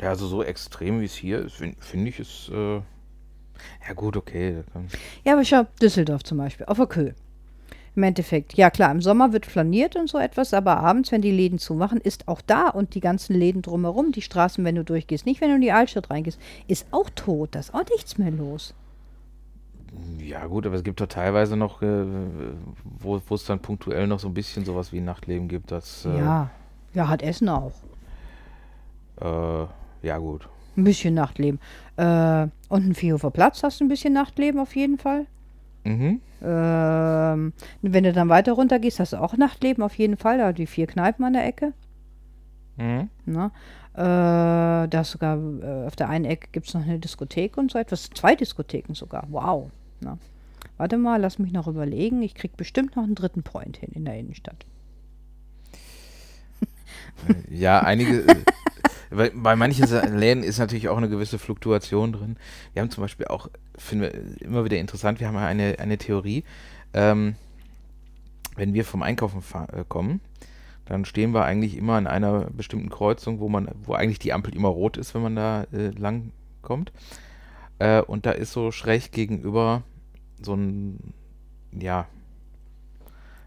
ja, 0.00 0.08
also 0.10 0.26
so 0.26 0.42
extrem 0.42 1.00
wie 1.00 1.06
es 1.06 1.14
hier 1.14 1.40
ist, 1.40 1.56
finde 1.56 1.76
find 1.80 2.08
ich 2.08 2.20
es, 2.20 2.50
äh, 2.52 2.76
ja 3.88 3.94
gut, 3.94 4.16
okay. 4.16 4.62
ja, 5.24 5.32
aber 5.32 5.44
schau, 5.44 5.66
Düsseldorf 5.80 6.22
zum 6.24 6.38
Beispiel, 6.38 6.66
auf 6.66 6.76
der 6.76 6.86
Köh. 6.86 7.12
Im 7.94 8.02
Endeffekt, 8.02 8.52
ja 8.58 8.68
klar, 8.68 8.90
im 8.90 9.00
Sommer 9.00 9.32
wird 9.32 9.46
flaniert 9.46 9.96
und 9.96 10.10
so 10.10 10.18
etwas, 10.18 10.52
aber 10.52 10.76
abends, 10.80 11.12
wenn 11.12 11.22
die 11.22 11.30
Läden 11.30 11.58
zumachen, 11.58 11.98
ist 11.98 12.28
auch 12.28 12.42
da 12.42 12.68
und 12.68 12.94
die 12.94 13.00
ganzen 13.00 13.34
Läden 13.34 13.62
drumherum, 13.62 14.12
die 14.12 14.20
Straßen, 14.20 14.62
wenn 14.66 14.74
du 14.74 14.84
durchgehst, 14.84 15.24
nicht 15.24 15.40
wenn 15.40 15.48
du 15.48 15.54
in 15.54 15.62
die 15.62 15.72
Altstadt 15.72 16.10
reingehst, 16.10 16.38
ist 16.68 16.86
auch 16.90 17.08
tot, 17.14 17.54
da 17.54 17.60
ist 17.60 17.72
auch 17.72 17.84
nichts 17.88 18.18
mehr 18.18 18.30
los. 18.30 18.74
Ja 20.18 20.44
gut, 20.46 20.66
aber 20.66 20.74
es 20.74 20.84
gibt 20.84 21.00
doch 21.00 21.06
teilweise 21.06 21.56
noch, 21.56 21.80
äh, 21.80 22.04
wo 22.84 23.18
wo 23.26 23.34
es 23.34 23.44
dann 23.46 23.60
punktuell 23.60 24.06
noch 24.06 24.18
so 24.18 24.28
ein 24.28 24.34
bisschen 24.34 24.66
sowas 24.66 24.92
wie 24.92 25.00
Nachtleben 25.00 25.48
gibt, 25.48 25.70
das, 25.70 26.04
äh, 26.04 26.18
Ja, 26.18 26.50
ja, 26.92 27.08
hat 27.08 27.22
Essen 27.22 27.48
auch. 27.48 27.72
äh, 29.20 29.66
ja 30.06 30.18
gut. 30.18 30.48
Ein 30.76 30.84
bisschen 30.84 31.14
Nachtleben. 31.14 31.58
Äh, 31.96 32.46
und 32.68 32.86
ein 32.88 32.94
Viehhofer 32.94 33.30
Platz 33.30 33.62
hast 33.62 33.80
du 33.80 33.84
ein 33.84 33.88
bisschen 33.88 34.12
Nachtleben 34.12 34.60
auf 34.60 34.76
jeden 34.76 34.98
Fall. 34.98 35.26
Mhm. 35.84 36.20
Ähm, 36.42 37.52
wenn 37.82 38.04
du 38.04 38.12
dann 38.12 38.28
weiter 38.28 38.52
runter 38.52 38.78
gehst, 38.78 39.00
hast 39.00 39.12
du 39.12 39.20
auch 39.20 39.36
Nachtleben 39.36 39.82
auf 39.82 39.94
jeden 39.96 40.16
Fall. 40.16 40.38
Da 40.38 40.52
die 40.52 40.66
vier 40.66 40.86
Kneipen 40.86 41.24
an 41.24 41.32
der 41.32 41.46
Ecke. 41.46 41.72
Mhm. 42.76 43.08
Ne? 43.24 43.50
Äh, 43.94 43.98
da 43.98 44.90
hast 44.92 45.12
sogar 45.12 45.38
äh, 45.38 45.86
auf 45.86 45.96
der 45.96 46.08
einen 46.08 46.24
Ecke 46.24 46.48
gibt 46.52 46.68
es 46.68 46.74
noch 46.74 46.82
eine 46.82 46.98
Diskothek 46.98 47.56
und 47.56 47.72
so 47.72 47.78
etwas. 47.78 48.10
Zwei 48.10 48.36
Diskotheken 48.36 48.94
sogar. 48.94 49.26
Wow. 49.30 49.70
Ne? 50.00 50.18
Warte 50.76 50.98
mal, 50.98 51.20
lass 51.20 51.38
mich 51.38 51.52
noch 51.52 51.66
überlegen. 51.66 52.22
Ich 52.22 52.34
krieg 52.34 52.56
bestimmt 52.56 52.96
noch 52.96 53.04
einen 53.04 53.14
dritten 53.14 53.42
Point 53.42 53.78
hin 53.78 53.90
in 53.94 54.04
der 54.04 54.18
Innenstadt. 54.18 54.66
Ja, 57.48 57.80
einige. 57.80 58.24
bei, 59.10 59.30
bei 59.34 59.56
manchen 59.56 59.86
Läden 60.18 60.42
ist 60.42 60.58
natürlich 60.58 60.88
auch 60.88 60.96
eine 60.96 61.08
gewisse 61.08 61.38
Fluktuation 61.38 62.12
drin. 62.12 62.36
Wir 62.72 62.82
haben 62.82 62.90
zum 62.90 63.02
Beispiel 63.02 63.26
auch, 63.26 63.48
finden 63.76 64.04
wir 64.04 64.42
immer 64.42 64.64
wieder 64.64 64.78
interessant, 64.78 65.20
wir 65.20 65.28
haben 65.28 65.36
eine, 65.36 65.78
eine 65.78 65.98
Theorie. 65.98 66.44
Ähm, 66.94 67.36
wenn 68.56 68.74
wir 68.74 68.84
vom 68.84 69.02
Einkaufen 69.02 69.42
äh, 69.72 69.84
kommen, 69.88 70.20
dann 70.86 71.04
stehen 71.04 71.32
wir 71.32 71.44
eigentlich 71.44 71.76
immer 71.76 71.94
an 71.94 72.06
einer 72.06 72.46
bestimmten 72.50 72.90
Kreuzung, 72.90 73.40
wo 73.40 73.48
man, 73.48 73.68
wo 73.84 73.94
eigentlich 73.94 74.18
die 74.18 74.32
Ampel 74.32 74.54
immer 74.54 74.68
rot 74.68 74.96
ist, 74.96 75.14
wenn 75.14 75.22
man 75.22 75.36
da 75.36 75.64
äh, 75.72 75.88
lang 75.88 76.32
kommt. 76.62 76.92
Äh, 77.78 78.00
und 78.02 78.24
da 78.24 78.30
ist 78.30 78.52
so 78.52 78.70
schräg 78.70 79.12
gegenüber 79.12 79.82
so 80.40 80.54
ein, 80.54 81.12
ja, 81.72 82.06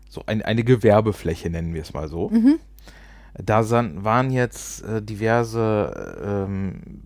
so 0.09 0.23
ein, 0.25 0.41
eine 0.41 0.63
Gewerbefläche, 0.63 1.49
nennen 1.49 1.73
wir 1.73 1.81
es 1.81 1.93
mal 1.93 2.07
so. 2.07 2.29
Mhm. 2.29 2.59
Da 3.35 3.63
san, 3.63 4.03
waren 4.03 4.31
jetzt 4.31 4.83
äh, 4.83 5.01
diverse 5.01 6.15
ähm, 6.23 7.03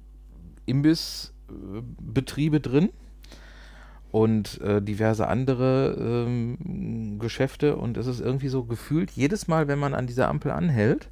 Imbissbetriebe 0.65 2.59
drin 2.59 2.89
und 4.11 4.61
äh, 4.61 4.81
diverse 4.81 5.27
andere 5.27 5.95
ähm, 6.27 7.17
Geschäfte 7.19 7.75
und 7.75 7.97
es 7.97 8.07
ist 8.07 8.21
irgendwie 8.21 8.47
so 8.47 8.63
gefühlt, 8.63 9.11
jedes 9.11 9.47
Mal, 9.47 9.67
wenn 9.67 9.79
man 9.79 9.93
an 9.93 10.07
dieser 10.07 10.27
Ampel 10.29 10.51
anhält, 10.51 11.09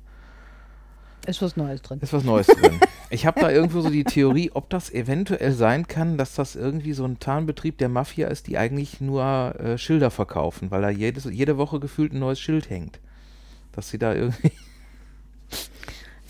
Ist 1.26 1.42
was 1.42 1.58
Neues 1.58 1.82
drin. 1.82 2.00
ist 2.02 2.14
was 2.14 2.24
Neues 2.24 2.48
drin. 2.48 2.80
Ich 3.14 3.26
habe 3.26 3.42
da 3.42 3.52
irgendwo 3.52 3.82
so 3.82 3.90
die 3.90 4.06
Theorie, 4.06 4.52
ob 4.54 4.70
das 4.70 4.90
eventuell 4.90 5.52
sein 5.52 5.86
kann, 5.86 6.18
dass 6.18 6.34
das 6.36 6.56
irgendwie 6.56 6.94
so 6.94 7.04
ein 7.04 7.20
Tarnbetrieb 7.20 7.78
der 7.78 7.90
Mafia 7.90 8.30
ist, 8.30 8.48
die 8.48 8.58
eigentlich 8.58 9.02
nur 9.02 9.54
äh, 9.60 9.78
Schilder 9.78 10.12
verkaufen, 10.12 10.72
weil 10.72 10.82
da 10.82 10.90
jedes, 10.90 11.26
jede 11.26 11.58
Woche 11.58 11.82
gefühlt 11.82 12.14
ein 12.14 12.20
neues 12.20 12.40
Schild 12.40 12.70
hängt. 12.70 13.02
Dass 13.74 13.90
sie 13.90 14.00
da 14.00 14.14
irgendwie 14.14 14.54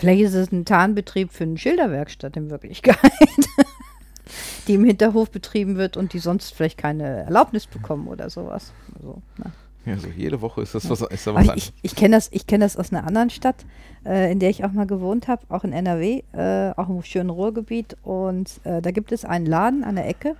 Vielleicht 0.02 0.22
ist 0.24 0.34
es 0.34 0.52
ein 0.52 0.66
Tarnbetrieb 0.66 1.32
für 1.32 1.44
eine 1.44 1.60
Schilderwerkstatt 1.60 2.36
in 2.36 2.50
Wirklichkeit, 2.50 2.98
die 4.68 4.74
im 4.74 4.84
Hinterhof 4.84 5.30
betrieben 5.30 5.78
wird 5.78 5.96
und 5.96 6.14
die 6.14 6.18
sonst 6.18 6.56
vielleicht 6.56 6.80
keine 6.80 7.04
Erlaubnis 7.26 7.68
bekommen 7.68 8.08
oder 8.08 8.32
sowas. 8.32 8.74
Also, 8.96 9.22
na. 9.38 9.52
Ja, 9.86 9.98
so 10.00 10.08
jede 10.08 10.42
Woche 10.42 10.64
ist 10.64 10.74
das 10.74 10.90
was, 10.90 11.02
ist 11.02 11.28
da 11.28 11.36
was 11.36 11.48
Aber 11.48 11.56
ich 11.56 11.72
ich 11.84 11.96
kenne 11.96 12.16
das, 12.16 12.30
ich 12.32 12.48
kenn 12.48 12.62
das 12.62 12.78
aus 12.78 12.92
einer 12.92 13.06
anderen 13.06 13.30
Stadt, 13.30 13.64
äh, 14.04 14.32
in 14.32 14.40
der 14.40 14.50
ich 14.50 14.66
auch 14.66 14.72
mal 14.72 14.88
gewohnt 14.88 15.28
habe, 15.28 15.44
auch 15.50 15.64
in 15.64 15.72
NRW, 15.72 16.24
äh, 16.34 16.72
auch 16.78 16.90
im 16.90 17.04
schönen 17.04 17.30
Ruhrgebiet. 17.30 17.96
Und 18.02 18.60
äh, 18.64 18.82
da 18.82 18.90
gibt 18.90 19.12
es 19.12 19.24
einen 19.24 19.46
Laden 19.46 19.84
an 19.84 19.98
der 19.98 20.08
Ecke. 20.08 20.36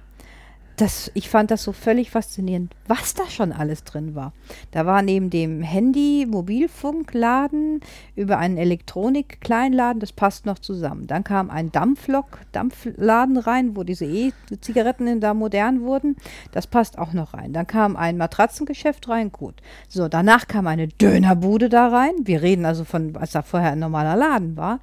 Das, 0.77 1.12
ich 1.13 1.29
fand 1.29 1.51
das 1.51 1.63
so 1.63 1.73
völlig 1.73 2.12
faszinierend, 2.12 2.73
was 2.88 3.13
da 3.13 3.29
schon 3.29 3.51
alles 3.51 3.84
drin 3.84 4.15
war. 4.15 4.31
Da 4.71 4.86
war 4.86 5.01
neben 5.01 5.29
dem 5.29 5.62
Handy-Mobilfunkladen 5.62 7.81
über 8.15 8.38
einen 8.38 8.57
Elektronik-Kleinladen, 8.57 9.99
das 9.99 10.12
passt 10.12 10.45
noch 10.45 10.60
zusammen. 10.60 11.07
Dann 11.07 11.23
kam 11.23 11.49
ein 11.49 11.71
Dampflok-Dampfladen 11.71 13.38
rein, 13.38 13.75
wo 13.75 13.84
diese 13.84 14.05
E-Zigaretten 14.05 15.21
da 15.21 15.34
modern 15.34 15.81
wurden. 15.81 16.17
Das 16.51 16.67
passt 16.67 16.97
auch 16.97 17.13
noch 17.13 17.34
rein. 17.34 17.53
Dann 17.53 17.67
kam 17.67 17.95
ein 17.95 18.17
Matratzengeschäft 18.17 19.07
rein, 19.07 19.31
gut. 19.31 19.55
So, 19.88 20.07
danach 20.07 20.47
kam 20.47 20.65
eine 20.67 20.88
Dönerbude 20.88 21.69
da 21.69 21.89
rein. 21.89 22.13
Wir 22.23 22.41
reden 22.41 22.65
also 22.65 22.86
von, 22.86 23.15
als 23.17 23.31
da 23.31 23.41
vorher 23.41 23.73
ein 23.73 23.79
normaler 23.79 24.15
Laden 24.15 24.55
war. 24.57 24.79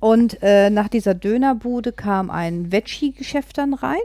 Und 0.00 0.38
äh, 0.42 0.70
nach 0.70 0.88
dieser 0.88 1.14
Dönerbude 1.14 1.92
kam 1.92 2.30
ein 2.30 2.70
Veggie-Geschäft 2.70 3.58
dann 3.58 3.74
rein. 3.74 3.98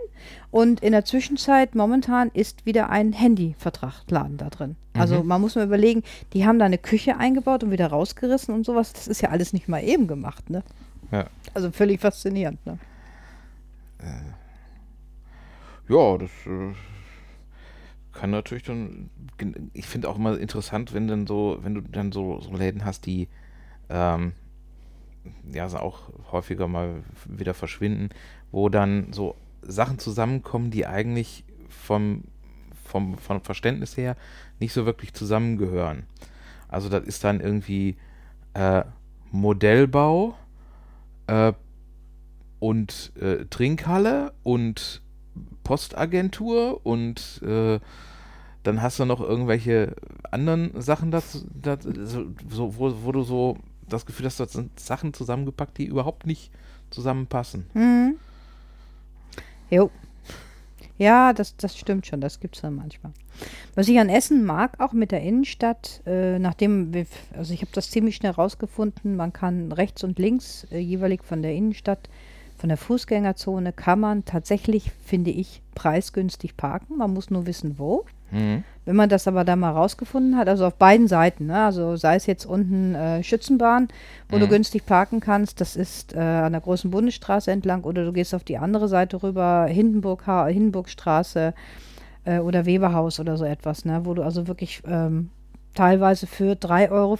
Und 0.49 0.81
in 0.81 0.91
der 0.91 1.05
Zwischenzeit 1.05 1.75
momentan 1.75 2.29
ist 2.33 2.65
wieder 2.65 2.89
ein 2.89 3.13
Handyvertragladen 3.13 4.37
da 4.37 4.49
drin. 4.49 4.75
Also 4.93 5.21
Mhm. 5.21 5.27
man 5.27 5.41
muss 5.41 5.55
mal 5.55 5.65
überlegen, 5.65 6.03
die 6.33 6.45
haben 6.45 6.59
da 6.59 6.65
eine 6.65 6.77
Küche 6.77 7.17
eingebaut 7.17 7.63
und 7.63 7.71
wieder 7.71 7.87
rausgerissen 7.87 8.53
und 8.53 8.65
sowas. 8.65 8.93
Das 8.93 9.07
ist 9.07 9.21
ja 9.21 9.29
alles 9.29 9.53
nicht 9.53 9.67
mal 9.67 9.83
eben 9.83 10.07
gemacht, 10.07 10.49
ne? 10.49 10.63
Ja. 11.11 11.25
Also 11.53 11.71
völlig 11.71 12.01
faszinierend, 12.01 12.65
ne? 12.65 12.77
Ja, 15.87 16.17
das 16.17 16.29
äh, 16.45 16.73
kann 18.13 18.31
natürlich 18.31 18.63
dann. 18.63 19.09
Ich 19.73 19.85
finde 19.87 20.09
auch 20.09 20.17
immer 20.17 20.37
interessant, 20.39 20.93
wenn 20.93 21.07
dann 21.07 21.27
so, 21.27 21.59
wenn 21.61 21.75
du 21.75 21.81
dann 21.81 22.11
so, 22.11 22.39
so 22.41 22.53
Läden 22.55 22.85
hast, 22.85 23.05
die 23.05 23.27
ähm, 23.89 24.33
ja 25.51 25.67
auch 25.79 26.09
häufiger 26.31 26.67
mal 26.67 27.03
wieder 27.25 27.53
verschwinden, 27.53 28.09
wo 28.51 28.69
dann 28.69 29.13
so 29.13 29.35
Sachen 29.61 29.99
zusammenkommen, 29.99 30.71
die 30.71 30.85
eigentlich 30.85 31.43
vom 31.69 32.23
vom, 32.93 33.17
vom 33.17 33.41
Verständnis 33.41 33.97
her 33.97 34.15
nicht 34.59 34.71
so 34.71 34.85
wirklich 34.85 35.13
zusammengehören. 35.13 36.03
Also 36.69 36.89
das 36.89 37.05
ist 37.05 37.23
dann 37.23 37.39
irgendwie 37.39 37.97
äh, 38.53 38.83
Modellbau 39.31 40.35
äh, 41.27 41.53
und 42.59 43.11
äh, 43.19 43.45
Trinkhalle 43.45 44.31
und 44.43 45.01
Postagentur 45.63 46.85
und 46.85 47.41
äh, 47.43 47.79
dann 48.61 48.81
hast 48.81 48.99
du 48.99 49.05
noch 49.05 49.19
irgendwelche 49.19 49.95
anderen 50.31 50.79
Sachen 50.79 51.11
dazu, 51.11 51.45
dazu 51.53 51.91
so, 52.49 52.77
wo, 52.77 52.93
wo 53.03 53.11
du 53.11 53.23
so 53.23 53.57
das 53.89 54.05
Gefühl 54.05 54.25
hast, 54.25 54.39
das 54.39 54.53
sind 54.53 54.79
Sachen 54.79 55.13
zusammengepackt, 55.13 55.77
die 55.77 55.85
überhaupt 55.85 56.25
nicht 56.25 56.51
zusammenpassen. 56.89 57.65
Mhm. 57.73 58.17
Jo. 59.69 59.89
Ja, 60.97 61.33
das, 61.33 61.57
das 61.57 61.77
stimmt 61.77 62.05
schon, 62.05 62.21
das 62.21 62.39
gibt 62.39 62.55
es 62.55 62.61
dann 62.61 62.75
manchmal. 62.75 63.11
Was 63.75 63.87
ich 63.87 63.99
an 63.99 64.09
Essen 64.09 64.45
mag, 64.45 64.79
auch 64.79 64.93
mit 64.93 65.11
der 65.11 65.21
Innenstadt, 65.21 66.01
äh, 66.05 66.37
nachdem, 66.37 66.93
wir, 66.93 67.07
also 67.35 67.53
ich 67.53 67.61
habe 67.61 67.71
das 67.73 67.89
ziemlich 67.89 68.15
schnell 68.15 68.31
rausgefunden, 68.31 69.15
man 69.15 69.33
kann 69.33 69.71
rechts 69.71 70.03
und 70.03 70.19
links 70.19 70.67
äh, 70.71 70.77
jeweilig 70.77 71.23
von 71.23 71.41
der 71.41 71.53
Innenstadt, 71.53 72.09
von 72.57 72.69
der 72.69 72.77
Fußgängerzone, 72.77 73.73
kann 73.73 73.99
man 73.99 74.23
tatsächlich, 74.25 74.91
finde 75.03 75.31
ich, 75.31 75.61
preisgünstig 75.73 76.55
parken. 76.55 76.97
Man 76.97 77.11
muss 77.11 77.31
nur 77.31 77.47
wissen, 77.47 77.79
wo. 77.79 78.05
Mhm. 78.31 78.63
Wenn 78.85 78.97
man 78.97 79.07
das 79.07 79.27
aber 79.27 79.45
da 79.45 79.55
mal 79.55 79.71
rausgefunden 79.71 80.35
hat, 80.37 80.49
also 80.49 80.65
auf 80.65 80.75
beiden 80.75 81.07
Seiten, 81.07 81.45
ne? 81.45 81.65
also 81.65 81.95
sei 81.95 82.15
es 82.15 82.25
jetzt 82.25 82.45
unten 82.45 82.95
äh, 82.95 83.23
Schützenbahn, 83.23 83.87
wo 84.29 84.35
mhm. 84.35 84.41
du 84.41 84.47
günstig 84.49 84.85
parken 84.85 85.21
kannst, 85.21 85.61
das 85.61 85.75
ist 85.75 86.13
äh, 86.13 86.19
an 86.19 86.51
der 86.51 86.61
großen 86.61 86.91
Bundesstraße 86.91 87.49
entlang, 87.49 87.83
oder 87.83 88.03
du 88.03 88.11
gehst 88.11 88.35
auf 88.35 88.43
die 88.43 88.57
andere 88.57 88.89
Seite 88.89 89.23
rüber, 89.23 89.67
Hindenburg, 89.69 90.25
Hindenburgstraße 90.25 91.53
äh, 92.25 92.39
oder 92.39 92.65
Weberhaus 92.65 93.21
oder 93.21 93.37
so 93.37 93.45
etwas, 93.45 93.85
ne? 93.85 94.01
wo 94.03 94.13
du 94.13 94.21
also 94.21 94.47
wirklich 94.47 94.81
ähm, 94.85 95.29
teilweise 95.75 96.27
für 96.27 96.53
3,50 96.53 96.91
Euro 96.91 97.17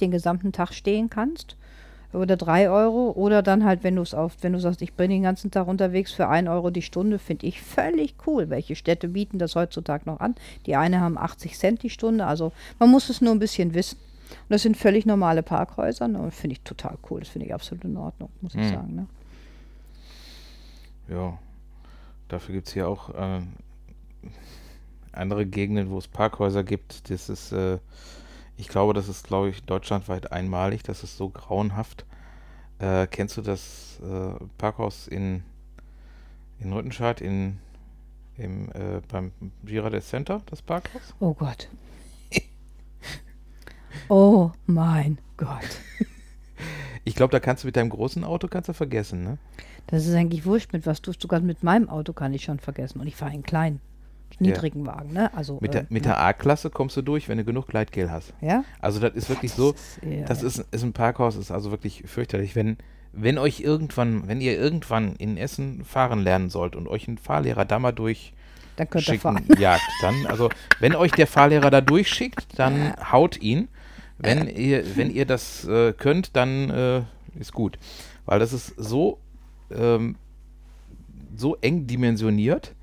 den 0.00 0.10
gesamten 0.10 0.52
Tag 0.52 0.72
stehen 0.72 1.08
kannst 1.08 1.56
oder 2.12 2.36
3 2.36 2.70
Euro 2.70 3.10
oder 3.12 3.42
dann 3.42 3.64
halt, 3.64 3.84
wenn 3.84 3.96
du 3.96 4.02
es 4.02 4.14
auf, 4.14 4.36
wenn 4.42 4.52
du 4.52 4.60
sagst, 4.60 4.82
ich 4.82 4.94
bin 4.94 5.10
den 5.10 5.22
ganzen 5.22 5.50
Tag 5.50 5.66
unterwegs 5.66 6.12
für 6.12 6.28
1 6.28 6.48
Euro 6.48 6.70
die 6.70 6.82
Stunde, 6.82 7.18
finde 7.18 7.46
ich 7.46 7.60
völlig 7.60 8.14
cool. 8.26 8.50
Welche 8.50 8.76
Städte 8.76 9.08
bieten 9.08 9.38
das 9.38 9.54
heutzutage 9.54 10.04
noch 10.06 10.20
an? 10.20 10.34
Die 10.66 10.76
eine 10.76 11.00
haben 11.00 11.18
80 11.18 11.58
Cent 11.58 11.82
die 11.82 11.90
Stunde, 11.90 12.26
also 12.26 12.52
man 12.78 12.90
muss 12.90 13.08
es 13.08 13.20
nur 13.20 13.32
ein 13.32 13.38
bisschen 13.38 13.74
wissen. 13.74 13.98
Und 14.28 14.50
das 14.50 14.62
sind 14.62 14.76
völlig 14.76 15.06
normale 15.06 15.42
Parkhäuser 15.42 16.06
und 16.06 16.32
finde 16.32 16.54
ich 16.54 16.60
total 16.62 16.98
cool. 17.10 17.20
Das 17.20 17.28
finde 17.28 17.46
ich 17.46 17.54
absolut 17.54 17.84
in 17.84 17.96
Ordnung, 17.96 18.30
muss 18.40 18.54
ich 18.54 18.62
hm. 18.62 18.68
sagen. 18.68 18.94
Ne? 18.94 19.06
Ja, 21.08 21.38
dafür 22.28 22.54
gibt 22.54 22.66
es 22.66 22.74
hier 22.74 22.88
auch 22.88 23.10
äh, 23.10 23.40
andere 25.12 25.46
Gegenden, 25.46 25.90
wo 25.90 25.98
es 25.98 26.08
Parkhäuser 26.08 26.64
gibt. 26.64 27.08
Das 27.10 27.28
ist 27.28 27.52
äh, 27.52 27.78
ich 28.56 28.68
glaube, 28.68 28.94
das 28.94 29.08
ist, 29.08 29.26
glaube 29.26 29.50
ich, 29.50 29.62
deutschlandweit 29.64 30.32
einmalig. 30.32 30.82
Das 30.82 31.02
ist 31.02 31.16
so 31.16 31.28
grauenhaft. 31.28 32.04
Äh, 32.78 33.06
kennst 33.06 33.36
du 33.36 33.42
das 33.42 34.00
äh, 34.02 34.44
Parkhaus 34.58 35.08
in, 35.08 35.42
in 36.58 36.72
Rüttenscheid 36.72 37.20
in, 37.20 37.58
im, 38.36 38.68
äh, 38.70 39.00
beim 39.08 39.32
Girardet 39.64 40.04
Center, 40.04 40.42
das 40.46 40.62
Parkhaus? 40.62 41.14
Oh 41.20 41.34
Gott. 41.34 41.68
oh 44.08 44.50
mein 44.66 45.18
Gott. 45.36 45.80
Ich 47.04 47.14
glaube, 47.14 47.32
da 47.32 47.40
kannst 47.40 47.62
du 47.62 47.68
mit 47.68 47.76
deinem 47.76 47.90
großen 47.90 48.24
Auto 48.24 48.48
kannst 48.48 48.68
du 48.68 48.72
vergessen, 48.72 49.22
ne? 49.22 49.38
Das 49.86 50.06
ist 50.06 50.14
eigentlich 50.14 50.44
wurscht, 50.44 50.72
mit 50.72 50.86
was 50.86 51.00
tust 51.00 51.22
du 51.22 51.28
gerade 51.28 51.46
mit 51.46 51.62
meinem 51.62 51.88
Auto 51.88 52.12
kann 52.12 52.34
ich 52.34 52.42
schon 52.42 52.58
vergessen. 52.58 53.00
Und 53.00 53.06
ich 53.06 53.14
fahre 53.14 53.30
einen 53.30 53.44
kleinen 53.44 53.80
niedrigen 54.38 54.84
ja. 54.84 54.94
Wagen. 54.94 55.12
Ne? 55.12 55.34
Also, 55.34 55.58
mit 55.60 55.74
der, 55.74 55.82
äh, 55.82 55.86
mit 55.88 56.04
der 56.04 56.20
A-Klasse 56.20 56.70
kommst 56.70 56.96
du 56.96 57.02
durch, 57.02 57.28
wenn 57.28 57.38
du 57.38 57.44
genug 57.44 57.68
Gleitgel 57.68 58.10
hast. 58.10 58.34
Ja? 58.40 58.64
Also 58.80 59.00
das 59.00 59.14
ist 59.14 59.28
wirklich 59.28 59.52
das 59.52 59.58
so, 59.58 59.70
ist, 59.72 60.00
das 60.26 60.42
ist, 60.42 60.64
ist 60.70 60.82
ein 60.82 60.92
Parkhaus, 60.92 61.36
ist 61.36 61.50
also 61.50 61.70
wirklich 61.70 62.04
fürchterlich. 62.06 62.54
Wenn, 62.54 62.76
wenn 63.12 63.38
euch 63.38 63.60
irgendwann, 63.60 64.28
wenn 64.28 64.40
ihr 64.40 64.58
irgendwann 64.58 65.16
in 65.16 65.36
Essen 65.36 65.84
fahren 65.84 66.20
lernen 66.20 66.50
sollt 66.50 66.76
und 66.76 66.86
euch 66.88 67.08
ein 67.08 67.18
Fahrlehrer 67.18 67.64
da 67.64 67.78
mal 67.78 67.92
durch 67.92 68.32
dann 68.76 68.90
könnt 68.90 69.04
schicken, 69.04 69.44
ihr 69.48 69.56
jagt, 69.58 69.82
dann, 70.02 70.26
also 70.26 70.50
wenn 70.80 70.94
euch 70.94 71.12
der 71.12 71.26
Fahrlehrer 71.26 71.70
da 71.70 71.80
durchschickt, 71.80 72.58
dann 72.58 72.94
haut 73.10 73.40
ihn. 73.40 73.68
Wenn 74.18 74.48
ihr, 74.48 74.96
wenn 74.96 75.10
ihr 75.10 75.26
das 75.26 75.66
äh, 75.66 75.92
könnt, 75.92 76.36
dann 76.36 76.70
äh, 76.70 77.02
ist 77.38 77.52
gut. 77.52 77.78
Weil 78.24 78.38
das 78.38 78.52
ist 78.52 78.74
so, 78.76 79.18
ähm, 79.70 80.16
so 81.36 81.56
eng 81.56 81.86
dimensioniert, 81.86 82.74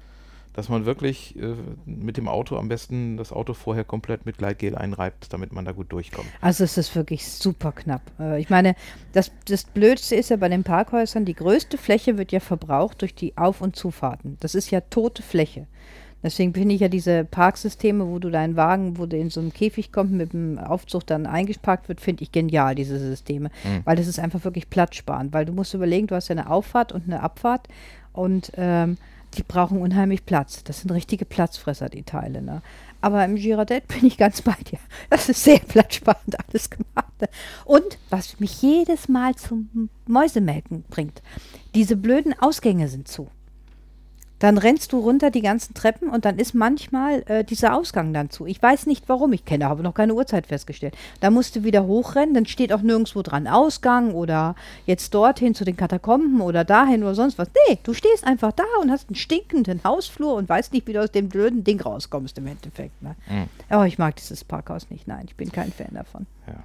dass 0.54 0.70
man 0.70 0.86
wirklich 0.86 1.36
äh, 1.38 1.56
mit 1.86 2.18
dem 2.18 2.28
Auto 2.28 2.58
am 2.58 2.70
besten 2.70 3.18
das 3.18 3.32
Auto 3.32 3.54
vorher 3.54 3.84
komplett 3.84 4.26
mit 4.26 4.38
Gleitgel 4.38 4.76
einreibt, 4.76 5.34
damit 5.34 5.52
man 5.52 5.66
da 5.66 5.72
gut 5.72 5.92
durchkommt. 5.92 6.28
Also 6.42 6.64
es 6.64 6.78
ist 6.78 6.96
wirklich 6.96 7.28
super 7.28 7.72
knapp. 7.72 8.02
Äh, 8.20 8.40
ich 8.40 8.50
meine, 8.50 8.76
das, 9.14 9.32
das 9.46 9.66
Blödste 9.66 10.16
ist 10.16 10.30
ja 10.30 10.38
bei 10.38 10.50
den 10.50 10.64
Parkhäusern, 10.64 11.26
die 11.26 11.34
größte 11.34 11.78
Fläche 11.78 12.18
wird 12.18 12.32
ja 12.32 12.40
verbraucht 12.40 13.02
durch 13.02 13.16
die 13.16 13.38
Auf- 13.38 13.62
und 13.62 13.76
Zufahrten. 13.76 14.38
Das 14.40 14.56
ist 14.56 14.72
ja 14.72 14.82
tote 14.82 15.24
Fläche. 15.24 15.68
Deswegen 16.24 16.54
finde 16.54 16.74
ich 16.74 16.80
ja 16.80 16.88
diese 16.88 17.26
Parksysteme, 17.26 18.08
wo 18.08 18.18
du 18.18 18.30
deinen 18.30 18.56
Wagen, 18.56 18.98
wo 18.98 19.06
der 19.06 19.20
in 19.20 19.30
so 19.30 19.42
einem 19.42 19.52
Käfig 19.52 19.92
kommt, 19.92 20.12
mit 20.14 20.32
dem 20.32 20.58
Aufzug 20.58 21.06
dann 21.06 21.26
eingeparkt 21.26 21.90
wird, 21.90 22.00
finde 22.00 22.24
ich 22.24 22.32
genial, 22.32 22.76
diese 22.76 22.98
Systeme. 22.98 23.50
Mhm. 23.66 23.82
Weil 23.84 23.98
das 23.98 24.08
ist 24.08 24.20
einfach 24.20 24.46
wirklich 24.46 24.70
platzsparend. 24.70 25.34
Weil 25.34 25.46
du 25.46 25.52
musst 25.52 25.74
überlegen, 25.74 26.08
du 26.08 26.16
hast 26.16 26.30
ja 26.30 26.36
eine 26.36 26.50
Auffahrt 26.50 26.94
und 26.94 27.04
eine 27.06 27.22
Abfahrt 27.22 27.68
und 28.14 28.54
ähm, 28.56 28.98
die 29.36 29.44
brauchen 29.44 29.82
unheimlich 29.82 30.26
Platz. 30.26 30.64
Das 30.64 30.82
sind 30.82 30.92
richtige 30.92 31.26
Platzfresser, 31.26 31.90
die 31.90 32.04
Teile. 32.04 32.42
Ne? 32.42 32.62
Aber 33.02 33.24
im 33.26 33.36
Girardet 33.36 33.88
bin 33.88 34.06
ich 34.06 34.18
ganz 34.18 34.42
bei 34.42 34.56
dir. 34.70 34.80
Das 35.10 35.30
ist 35.30 35.44
sehr 35.44 35.60
platzsparend 35.60 36.38
alles 36.48 36.70
gemacht. 36.70 37.14
Und 37.66 37.98
was 38.10 38.40
mich 38.40 38.62
jedes 38.62 39.08
Mal 39.10 39.36
zum 39.36 39.90
Mäusemelken 40.08 40.84
bringt, 40.90 41.22
diese 41.76 41.96
blöden 41.96 42.34
Ausgänge 42.40 42.88
sind 42.88 43.08
zu. 43.08 43.30
Dann 44.44 44.58
rennst 44.58 44.92
du 44.92 45.00
runter 45.00 45.32
die 45.32 45.42
ganzen 45.42 45.74
Treppen 45.74 46.10
und 46.10 46.26
dann 46.26 46.38
ist 46.38 46.54
manchmal 46.54 47.24
äh, 47.28 47.46
dieser 47.46 47.78
Ausgang 47.78 48.12
dann 48.12 48.30
zu. 48.30 48.46
Ich 48.46 48.62
weiß 48.62 48.88
nicht 48.88 49.08
warum, 49.08 49.32
ich 49.32 49.46
kenne, 49.46 49.70
habe 49.70 49.84
noch 49.84 49.94
keine 49.94 50.16
Uhrzeit 50.16 50.48
festgestellt. 50.48 50.98
Da 51.22 51.30
musst 51.30 51.56
du 51.56 51.64
wieder 51.64 51.86
hochrennen, 51.86 52.34
dann 52.34 52.46
steht 52.46 52.74
auch 52.74 52.82
nirgendwo 52.82 53.22
dran 53.22 53.48
Ausgang 53.48 54.14
oder 54.14 54.58
jetzt 54.86 55.14
dorthin 55.14 55.56
zu 55.56 55.64
den 55.64 55.78
Katakomben 55.78 56.42
oder 56.42 56.66
dahin 56.66 57.04
oder 57.04 57.16
sonst 57.16 57.38
was. 57.38 57.48
Nee, 57.70 57.80
du 57.84 57.94
stehst 57.94 58.28
einfach 58.28 58.52
da 58.52 58.66
und 58.82 58.92
hast 58.92 59.08
einen 59.08 59.16
stinkenden 59.16 59.82
Hausflur 59.86 60.34
und 60.34 60.50
weißt 60.50 60.74
nicht, 60.74 60.88
wie 60.88 60.94
du 60.94 61.02
aus 61.02 61.12
dem 61.14 61.30
blöden 61.30 61.64
Ding 61.64 61.80
rauskommst 61.80 62.38
im 62.38 62.48
Endeffekt. 62.48 63.02
Ne? 63.02 63.16
Mhm. 63.30 63.46
Aber 63.70 63.88
ich 63.88 63.98
mag 63.98 64.18
dieses 64.18 64.44
Parkhaus 64.44 64.90
nicht. 64.90 65.08
Nein, 65.08 65.24
ich 65.26 65.38
bin 65.38 65.54
kein 65.54 65.72
Fan 65.72 65.94
davon. 65.94 66.26
Ja. 66.48 66.56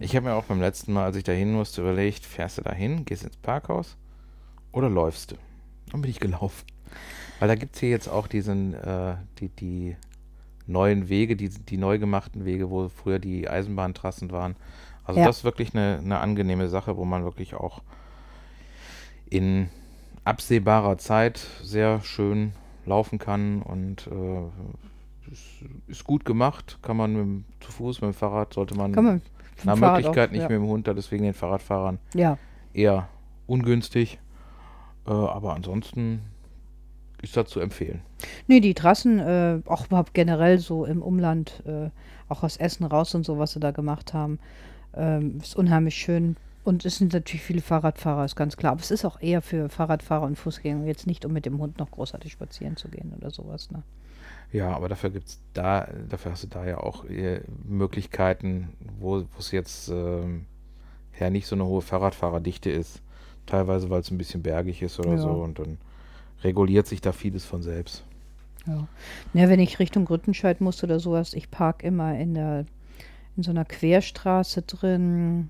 Ich 0.00 0.16
habe 0.16 0.30
mir 0.30 0.34
auch 0.34 0.44
beim 0.44 0.62
letzten 0.62 0.94
Mal, 0.94 1.04
als 1.04 1.16
ich 1.16 1.24
dahin 1.24 1.52
musste, 1.52 1.82
überlegt, 1.82 2.24
fährst 2.24 2.56
du 2.56 2.62
dahin, 2.62 3.04
gehst 3.04 3.22
ins 3.22 3.36
Parkhaus 3.36 3.98
oder 4.72 4.88
läufst 4.88 5.32
du? 5.32 5.36
Dann 5.92 6.00
bin 6.00 6.10
ich 6.10 6.20
gelaufen. 6.20 6.64
Weil 7.38 7.48
da 7.48 7.54
gibt 7.54 7.74
es 7.74 7.80
hier 7.80 7.90
jetzt 7.90 8.08
auch 8.08 8.26
diesen, 8.26 8.74
äh, 8.74 9.16
die, 9.38 9.48
die 9.48 9.96
neuen 10.66 11.08
Wege, 11.08 11.36
die, 11.36 11.48
die 11.48 11.76
neu 11.76 11.98
gemachten 11.98 12.44
Wege, 12.44 12.70
wo 12.70 12.88
früher 12.88 13.18
die 13.18 13.48
Eisenbahntrassen 13.48 14.30
waren. 14.30 14.56
Also 15.04 15.20
ja. 15.20 15.26
das 15.26 15.38
ist 15.38 15.44
wirklich 15.44 15.74
eine, 15.74 15.98
eine 15.98 16.18
angenehme 16.20 16.68
Sache, 16.68 16.96
wo 16.96 17.04
man 17.04 17.24
wirklich 17.24 17.54
auch 17.54 17.82
in 19.28 19.68
absehbarer 20.24 20.98
Zeit 20.98 21.46
sehr 21.62 22.00
schön 22.00 22.52
laufen 22.86 23.18
kann 23.18 23.62
und 23.62 24.06
äh, 24.06 25.32
ist, 25.32 25.46
ist, 25.88 26.04
gut 26.04 26.24
gemacht. 26.24 26.78
Kann 26.82 26.96
man 26.96 27.12
mit 27.12 27.20
dem, 27.20 27.44
zu 27.60 27.72
Fuß, 27.72 28.00
mit 28.00 28.12
dem 28.12 28.14
Fahrrad, 28.14 28.54
sollte 28.54 28.76
man, 28.76 28.92
man 28.92 29.22
nach 29.64 29.76
Fahrrad 29.76 30.02
Möglichkeit 30.02 30.28
auch, 30.28 30.32
nicht 30.32 30.42
ja. 30.42 30.48
mit 30.48 30.58
dem 30.58 30.66
Hund, 30.66 30.86
da 30.86 30.94
deswegen 30.94 31.24
den 31.24 31.34
Fahrradfahrern 31.34 31.98
ja. 32.14 32.38
eher 32.72 33.08
ungünstig. 33.46 34.18
Äh, 35.06 35.10
aber 35.10 35.54
ansonsten 35.54 36.22
ist 37.22 37.36
das 37.36 37.48
zu 37.48 37.60
empfehlen. 37.60 38.02
Nee, 38.46 38.60
die 38.60 38.74
Trassen, 38.74 39.18
äh, 39.18 39.60
auch 39.66 39.86
überhaupt 39.86 40.14
generell 40.14 40.58
so 40.58 40.84
im 40.84 41.02
Umland, 41.02 41.62
äh, 41.66 41.90
auch 42.28 42.42
aus 42.42 42.56
Essen 42.56 42.84
raus 42.84 43.14
und 43.14 43.24
so, 43.24 43.38
was 43.38 43.52
sie 43.52 43.60
da 43.60 43.70
gemacht 43.70 44.12
haben, 44.12 44.38
ähm, 44.94 45.38
ist 45.40 45.56
unheimlich 45.56 45.94
schön. 45.94 46.36
Und 46.64 46.84
es 46.84 46.98
sind 46.98 47.12
natürlich 47.12 47.42
viele 47.42 47.60
Fahrradfahrer, 47.60 48.24
ist 48.24 48.36
ganz 48.36 48.56
klar. 48.56 48.72
Aber 48.72 48.80
es 48.80 48.90
ist 48.90 49.04
auch 49.04 49.20
eher 49.20 49.42
für 49.42 49.68
Fahrradfahrer 49.68 50.24
und 50.24 50.36
Fußgänger 50.36 50.86
jetzt 50.86 51.06
nicht, 51.06 51.24
um 51.24 51.32
mit 51.32 51.44
dem 51.44 51.58
Hund 51.58 51.78
noch 51.78 51.90
großartig 51.90 52.32
spazieren 52.32 52.76
zu 52.76 52.88
gehen 52.88 53.12
oder 53.16 53.30
sowas. 53.30 53.70
Ne? 53.70 53.82
Ja, 54.52 54.70
aber 54.74 54.88
dafür 54.88 55.10
gibt's 55.10 55.40
da, 55.54 55.88
dafür 56.08 56.32
hast 56.32 56.44
du 56.44 56.48
da 56.48 56.64
ja 56.64 56.78
auch 56.78 57.04
äh, 57.06 57.40
Möglichkeiten, 57.64 58.68
wo 59.00 59.24
es 59.38 59.50
jetzt 59.50 59.88
ähm, 59.88 60.46
ja 61.18 61.30
nicht 61.30 61.46
so 61.46 61.56
eine 61.56 61.66
hohe 61.66 61.82
Fahrradfahrerdichte 61.82 62.70
ist. 62.70 63.02
Teilweise, 63.46 63.90
weil 63.90 64.00
es 64.00 64.10
ein 64.10 64.18
bisschen 64.18 64.42
bergig 64.42 64.82
ist 64.82 64.98
oder 64.98 65.12
ja. 65.12 65.18
so 65.18 65.30
und 65.30 65.58
dann 65.58 65.78
reguliert 66.42 66.86
sich 66.86 67.00
da 67.00 67.12
vieles 67.12 67.44
von 67.44 67.62
selbst. 67.62 68.04
Ja. 68.66 68.86
ja, 69.34 69.48
wenn 69.48 69.60
ich 69.60 69.78
Richtung 69.78 70.04
Grüttenscheid 70.04 70.60
muss 70.60 70.82
oder 70.84 71.00
sowas, 71.00 71.34
ich 71.34 71.50
parke 71.50 71.86
immer 71.86 72.16
in 72.16 72.34
der 72.34 72.64
in 73.36 73.42
so 73.42 73.50
einer 73.50 73.64
Querstraße 73.64 74.62
drin, 74.62 75.48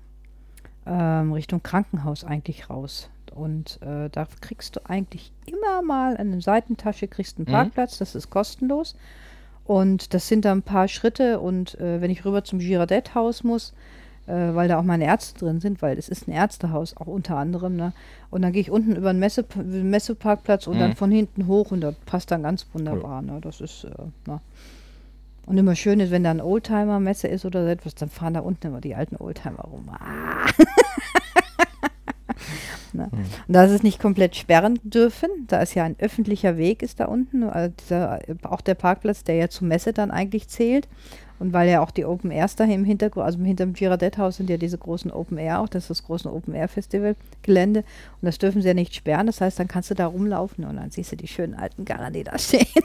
ähm, 0.85 1.33
Richtung 1.33 1.63
Krankenhaus 1.63 2.23
eigentlich 2.23 2.69
raus. 2.69 3.09
Und 3.33 3.81
äh, 3.81 4.09
da 4.09 4.27
kriegst 4.41 4.75
du 4.75 4.89
eigentlich 4.89 5.31
immer 5.45 5.81
mal 5.81 6.17
eine 6.17 6.39
Seitentasche, 6.39 7.07
kriegst 7.07 7.37
einen 7.37 7.47
mhm. 7.47 7.51
Parkplatz, 7.51 7.97
das 7.97 8.15
ist 8.15 8.29
kostenlos. 8.29 8.95
Und 9.65 10.13
das 10.13 10.27
sind 10.27 10.45
da 10.45 10.51
ein 10.51 10.61
paar 10.61 10.87
Schritte. 10.87 11.39
Und 11.39 11.79
äh, 11.79 11.99
wenn 12.01 12.11
ich 12.11 12.25
rüber 12.25 12.43
zum 12.43 12.59
Girardet-Haus 12.59 13.43
muss, 13.43 13.73
äh, 14.27 14.53
weil 14.55 14.67
da 14.67 14.79
auch 14.79 14.83
meine 14.83 15.05
Ärzte 15.05 15.39
drin 15.39 15.59
sind, 15.59 15.81
weil 15.81 15.97
es 15.97 16.09
ist 16.09 16.27
ein 16.27 16.31
Ärztehaus 16.31 16.95
auch 16.97 17.07
unter 17.07 17.37
anderem. 17.37 17.75
Ne? 17.75 17.93
Und 18.29 18.41
dann 18.41 18.51
gehe 18.53 18.61
ich 18.61 18.71
unten 18.71 18.95
über 18.95 19.13
den 19.13 19.19
Messe, 19.19 19.45
Messeparkplatz 19.55 20.67
und 20.67 20.75
Mhm. 20.75 20.79
dann 20.79 20.95
von 20.95 21.11
hinten 21.11 21.47
hoch 21.47 21.71
und 21.71 21.81
das 21.81 21.95
passt 22.05 22.31
dann 22.31 22.43
ganz 22.43 22.65
wunderbar. 22.73 23.21
Ne? 23.21 23.39
Das 23.41 23.61
ist, 23.61 23.85
äh, 23.85 23.89
na. 24.25 24.41
Und 25.45 25.57
immer 25.57 25.75
schön 25.75 25.99
ist, 25.99 26.11
wenn 26.11 26.23
da 26.23 26.31
ein 26.31 26.39
Oldtimer-Messe 26.39 27.27
ist 27.27 27.43
oder 27.43 27.63
so 27.65 27.69
etwas, 27.69 27.95
dann 27.95 28.09
fahren 28.09 28.33
da 28.33 28.39
unten 28.39 28.67
immer 28.67 28.79
die 28.79 28.95
alten 28.95 29.17
Oldtimer 29.17 29.59
rum. 29.63 29.89
Ah. 29.89 30.47
ne? 32.93 33.09
Und 33.11 33.53
da 33.53 33.65
ist 33.65 33.71
es 33.71 33.83
nicht 33.83 33.99
komplett 33.99 34.37
sperren 34.37 34.79
dürfen. 34.83 35.29
Da 35.47 35.61
ist 35.61 35.73
ja 35.75 35.83
ein 35.83 35.97
öffentlicher 35.99 36.55
Weg 36.57 36.81
ist 36.81 37.01
da 37.01 37.05
unten, 37.05 37.43
also 37.43 37.73
dieser, 37.77 38.19
auch 38.43 38.61
der 38.61 38.75
Parkplatz, 38.75 39.25
der 39.25 39.35
ja 39.35 39.49
zur 39.49 39.67
Messe 39.67 39.91
dann 39.91 40.11
eigentlich 40.11 40.47
zählt. 40.47 40.87
Und 41.39 41.51
weil 41.51 41.69
ja 41.69 41.81
auch 41.81 41.91
die 41.91 42.05
Open 42.05 42.31
Airs 42.31 42.55
da 42.55 42.63
im 42.63 42.85
Hintergrund, 42.85 43.25
also 43.25 43.39
hinter 43.39 43.65
dem 43.65 43.73
Girardet-Haus 43.73 44.37
sind 44.37 44.49
ja 44.49 44.57
diese 44.57 44.77
großen 44.77 45.11
Open 45.11 45.37
Air 45.37 45.61
auch, 45.61 45.67
das 45.67 45.83
ist 45.83 45.89
das 45.89 46.03
große 46.03 46.31
Open 46.31 46.53
Air 46.53 46.67
Festival 46.67 47.15
Gelände. 47.41 47.79
Und 47.79 48.25
das 48.25 48.37
dürfen 48.37 48.61
sie 48.61 48.67
ja 48.67 48.73
nicht 48.73 48.95
sperren. 48.95 49.27
Das 49.27 49.41
heißt, 49.41 49.59
dann 49.59 49.67
kannst 49.67 49.91
du 49.91 49.95
da 49.95 50.07
rumlaufen 50.07 50.65
und 50.65 50.77
dann 50.77 50.91
siehst 50.91 51.11
du 51.11 51.15
die 51.15 51.27
schönen 51.27 51.55
alten 51.55 51.85
Garren, 51.85 52.13
die 52.13 52.23
da 52.23 52.37
stehen. 52.37 52.67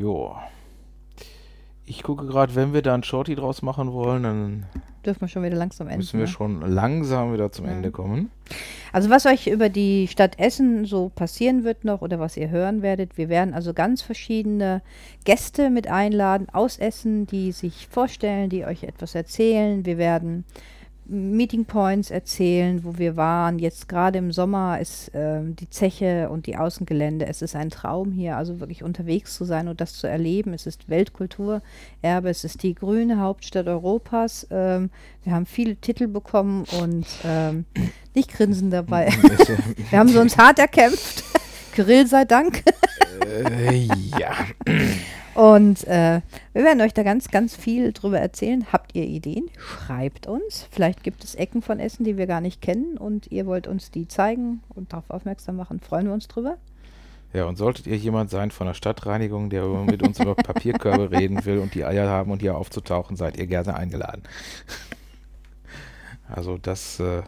Jo. 0.00 0.34
Ich 1.84 2.02
gucke 2.02 2.26
gerade, 2.26 2.54
wenn 2.54 2.72
wir 2.72 2.80
da 2.80 2.94
ein 2.94 3.02
Shorty 3.02 3.34
draus 3.34 3.60
machen 3.60 3.92
wollen, 3.92 4.22
dann 4.22 4.66
Dürfen 5.04 5.22
wir 5.22 5.28
schon 5.28 5.42
wieder 5.42 5.56
langsam 5.56 5.86
enden. 5.86 5.98
müssen 5.98 6.18
wir 6.18 6.26
ne? 6.26 6.32
schon 6.32 6.60
langsam 6.60 7.32
wieder 7.32 7.50
zum 7.52 7.66
Ja. 7.66 7.72
Ende 7.72 7.90
kommen. 7.90 8.30
Also 8.92 9.08
was 9.08 9.26
euch 9.26 9.46
über 9.46 9.68
die 9.68 10.08
Stadt 10.08 10.38
Essen 10.38 10.84
so 10.84 11.10
passieren 11.14 11.64
wird 11.64 11.84
noch 11.84 12.02
oder 12.02 12.18
was 12.18 12.36
ihr 12.36 12.50
hören 12.50 12.82
werdet, 12.82 13.16
wir 13.16 13.28
werden 13.28 13.54
also 13.54 13.72
ganz 13.72 14.02
verschiedene 14.02 14.82
Gäste 15.24 15.70
mit 15.70 15.86
einladen 15.88 16.48
aus 16.52 16.78
Essen, 16.78 17.26
die 17.26 17.52
sich 17.52 17.86
vorstellen, 17.88 18.50
die 18.50 18.64
euch 18.64 18.82
etwas 18.82 19.14
erzählen. 19.14 19.86
Wir 19.86 19.96
werden 19.98 20.44
Meeting 21.10 21.64
Points 21.64 22.10
erzählen, 22.12 22.84
wo 22.84 22.96
wir 22.96 23.16
waren. 23.16 23.58
Jetzt 23.58 23.88
gerade 23.88 24.18
im 24.18 24.30
Sommer 24.30 24.78
ist 24.80 25.10
ähm, 25.12 25.56
die 25.56 25.68
Zeche 25.68 26.30
und 26.30 26.46
die 26.46 26.56
Außengelände. 26.56 27.26
Es 27.26 27.42
ist 27.42 27.56
ein 27.56 27.68
Traum 27.68 28.12
hier, 28.12 28.36
also 28.36 28.60
wirklich 28.60 28.84
unterwegs 28.84 29.34
zu 29.34 29.44
sein 29.44 29.66
und 29.66 29.80
das 29.80 29.94
zu 29.94 30.06
erleben. 30.06 30.54
Es 30.54 30.66
ist 30.66 30.88
Weltkulturerbe, 30.88 32.30
es 32.30 32.44
ist 32.44 32.62
die 32.62 32.74
grüne 32.74 33.18
Hauptstadt 33.18 33.66
Europas. 33.66 34.46
Ähm, 34.52 34.90
wir 35.24 35.32
haben 35.32 35.46
viele 35.46 35.74
Titel 35.74 36.06
bekommen 36.06 36.64
und 36.80 37.06
ähm, 37.24 37.64
nicht 38.14 38.32
grinsen 38.32 38.70
dabei. 38.70 39.12
Wir 39.90 39.98
haben 39.98 40.08
sie 40.08 40.18
uns 40.18 40.36
hart 40.36 40.58
erkämpft. 40.58 41.24
Kirill 41.72 42.06
sei 42.06 42.24
Dank. 42.24 42.62
äh, 43.26 43.88
ja. 44.18 44.34
Und 45.40 45.86
äh, 45.86 46.20
wir 46.52 46.64
werden 46.64 46.82
euch 46.82 46.92
da 46.92 47.02
ganz, 47.02 47.28
ganz 47.28 47.56
viel 47.56 47.92
drüber 47.94 48.18
erzählen. 48.20 48.66
Habt 48.72 48.94
ihr 48.94 49.04
Ideen? 49.04 49.48
Schreibt 49.56 50.26
uns. 50.26 50.68
Vielleicht 50.70 51.02
gibt 51.02 51.24
es 51.24 51.34
Ecken 51.34 51.62
von 51.62 51.80
Essen, 51.80 52.04
die 52.04 52.18
wir 52.18 52.26
gar 52.26 52.42
nicht 52.42 52.60
kennen 52.60 52.98
und 52.98 53.32
ihr 53.32 53.46
wollt 53.46 53.66
uns 53.66 53.90
die 53.90 54.06
zeigen 54.06 54.62
und 54.68 54.92
darauf 54.92 55.08
aufmerksam 55.08 55.56
machen. 55.56 55.80
Freuen 55.80 56.06
wir 56.08 56.12
uns 56.12 56.28
drüber. 56.28 56.58
Ja, 57.32 57.44
und 57.46 57.56
solltet 57.56 57.86
ihr 57.86 57.96
jemand 57.96 58.28
sein 58.28 58.50
von 58.50 58.66
der 58.66 58.74
Stadtreinigung, 58.74 59.48
der 59.48 59.64
mit 59.66 60.02
uns 60.06 60.20
über 60.20 60.34
Papierkörbe 60.34 61.10
reden 61.18 61.42
will 61.46 61.58
und 61.58 61.74
die 61.74 61.84
Eier 61.86 62.06
haben 62.08 62.30
und 62.32 62.40
hier 62.40 62.56
aufzutauchen, 62.56 63.16
seid 63.16 63.38
ihr 63.38 63.46
gerne 63.46 63.74
eingeladen. 63.74 64.24
Also 66.28 66.58
das 66.58 67.00
äh, 67.00 67.22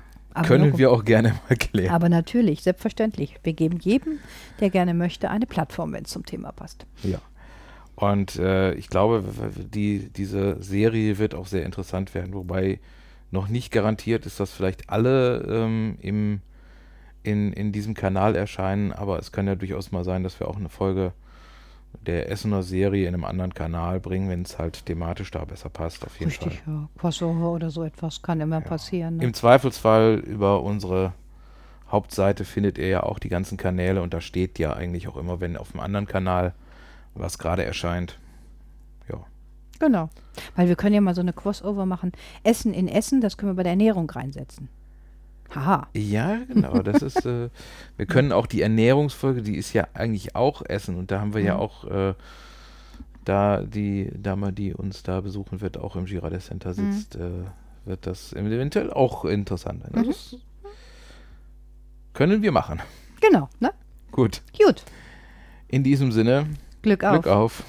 können 0.45 0.71
noch- 0.73 0.79
wir 0.79 0.91
auch 0.91 1.05
gerne 1.05 1.37
mal 1.49 1.57
klären. 1.57 1.95
Aber 1.95 2.09
natürlich, 2.09 2.63
selbstverständlich. 2.63 3.37
Wir 3.43 3.53
geben 3.55 3.79
jedem, 3.81 4.19
der 4.61 4.71
gerne 4.71 4.93
möchte, 4.93 5.31
eine 5.31 5.47
Plattform, 5.47 5.93
wenn 5.93 6.05
es 6.05 6.11
zum 6.11 6.27
Thema 6.27 6.53
passt. 6.53 6.85
Ja. 7.05 7.19
Und 7.95 8.37
äh, 8.37 8.75
ich 8.75 8.89
glaube, 8.89 9.23
die, 9.57 10.09
diese 10.11 10.63
Serie 10.63 11.19
wird 11.19 11.35
auch 11.35 11.47
sehr 11.47 11.65
interessant 11.65 12.15
werden, 12.15 12.35
wobei 12.35 12.81
noch 13.31 13.49
nicht 13.49 13.71
garantiert 13.71 14.27
ist, 14.27 14.41
dass 14.41 14.53
vielleicht 14.53 14.91
alle 14.91 15.43
ähm, 15.49 15.97
im, 16.01 16.41
in, 17.23 17.53
in 17.53 17.73
diesem 17.73 17.95
Kanal 17.95 18.35
erscheinen, 18.35 18.93
aber 18.93 19.19
es 19.19 19.33
kann 19.33 19.47
ja 19.47 19.55
durchaus 19.55 19.93
mal 19.93 20.05
sein, 20.05 20.23
dass 20.23 20.41
wir 20.41 20.49
auch 20.49 20.57
eine 20.57 20.69
Folge 20.69 21.13
der 22.07 22.31
Essener 22.31 22.63
Serie 22.63 23.07
in 23.07 23.15
einem 23.15 23.25
anderen 23.25 23.55
Kanal 23.55 24.01
bringen, 24.01 24.29
wenn 24.29 24.43
es 24.43 24.59
halt 24.59 24.87
thematisch 24.87 25.31
da 25.31 25.45
besser 25.45 25.69
passt, 25.69 26.05
auf 26.05 26.19
jeden 26.19 26.31
Richtig, 26.31 26.61
Fall. 26.61 26.75
ja. 26.75 26.89
Crossover 26.99 27.53
oder 27.53 27.71
so 27.71 27.85
etwas 27.85 28.23
kann 28.23 28.41
immer 28.41 28.61
passieren. 28.61 29.19
Ne? 29.19 29.25
Im 29.25 29.35
Zweifelsfall 29.35 30.15
über 30.27 30.63
unsere 30.63 31.13
Hauptseite 31.91 32.45
findet 32.45 32.79
ihr 32.79 32.89
ja 32.89 33.03
auch 33.03 33.19
die 33.19 33.29
ganzen 33.29 33.59
Kanäle 33.59 34.03
und 34.03 34.15
da 34.15 34.21
steht 34.21 34.59
ja 34.59 34.73
eigentlich 34.73 35.09
auch 35.09 35.17
immer, 35.17 35.41
wenn 35.41 35.57
auf 35.57 35.73
dem 35.73 35.81
anderen 35.81 36.07
Kanal 36.07 36.55
was 37.15 37.39
gerade 37.39 37.65
erscheint. 37.65 38.19
Ja. 39.09 39.25
Genau. 39.79 40.09
Weil 40.57 40.69
wir 40.69 40.77
können 40.77 40.95
ja 40.95 41.01
mal 41.01 41.15
so 41.15 41.21
eine 41.21 41.33
Crossover 41.33 41.87
machen. 41.87 42.13
Essen 42.45 42.73
in 42.73 42.89
Essen, 42.89 43.21
das 43.21 43.37
können 43.37 43.53
wir 43.53 43.57
bei 43.57 43.63
der 43.65 43.73
Ernährung 43.73 44.09
reinsetzen. 44.11 44.69
Haha. 45.55 45.89
Ja, 45.95 46.39
genau. 46.49 46.81
Das 46.83 47.03
ist, 47.03 47.27
äh, 47.27 47.51
wir 47.99 48.07
können 48.07 48.33
auch 48.33 48.47
die 48.47 48.63
Ernährungsfolge, 48.63 49.43
die 49.43 49.57
ist 49.57 49.73
ja 49.75 49.87
eigentlich 49.93 50.35
auch 50.35 50.63
Essen 50.65 50.97
und 50.97 51.11
da 51.11 51.21
haben 51.21 51.35
wir 51.35 51.43
ja 51.43 51.55
Mhm. 51.57 51.61
auch 51.61 51.85
äh, 51.91 52.15
da 53.25 53.63
die 53.63 54.11
Dame, 54.17 54.53
die 54.53 54.73
uns 54.73 55.03
da 55.03 55.21
besuchen 55.21 55.61
wird, 55.61 55.77
auch 55.79 55.95
im 55.97 56.07
Girardet 56.07 56.43
Center 56.43 56.71
Mhm. 56.71 56.93
sitzt, 56.93 57.17
äh, 57.17 57.45
wird 57.85 58.07
das 58.07 58.33
eventuell 58.33 58.91
auch 58.93 59.25
interessant 59.27 59.83
sein. 59.83 59.93
Also 59.95 60.09
Mhm. 60.09 60.13
Das 60.13 60.37
können 62.15 62.43
wir 62.43 62.53
machen. 62.53 62.81
Genau, 63.21 63.49
ne? 63.61 63.73
Gut. 64.11 64.43
Gut. 64.59 64.85
In 65.69 65.83
diesem 65.85 66.13
Sinne, 66.13 66.47
Glück 66.83 67.05
auf. 67.05 67.23
Glück 67.23 67.27
auf. 67.29 67.63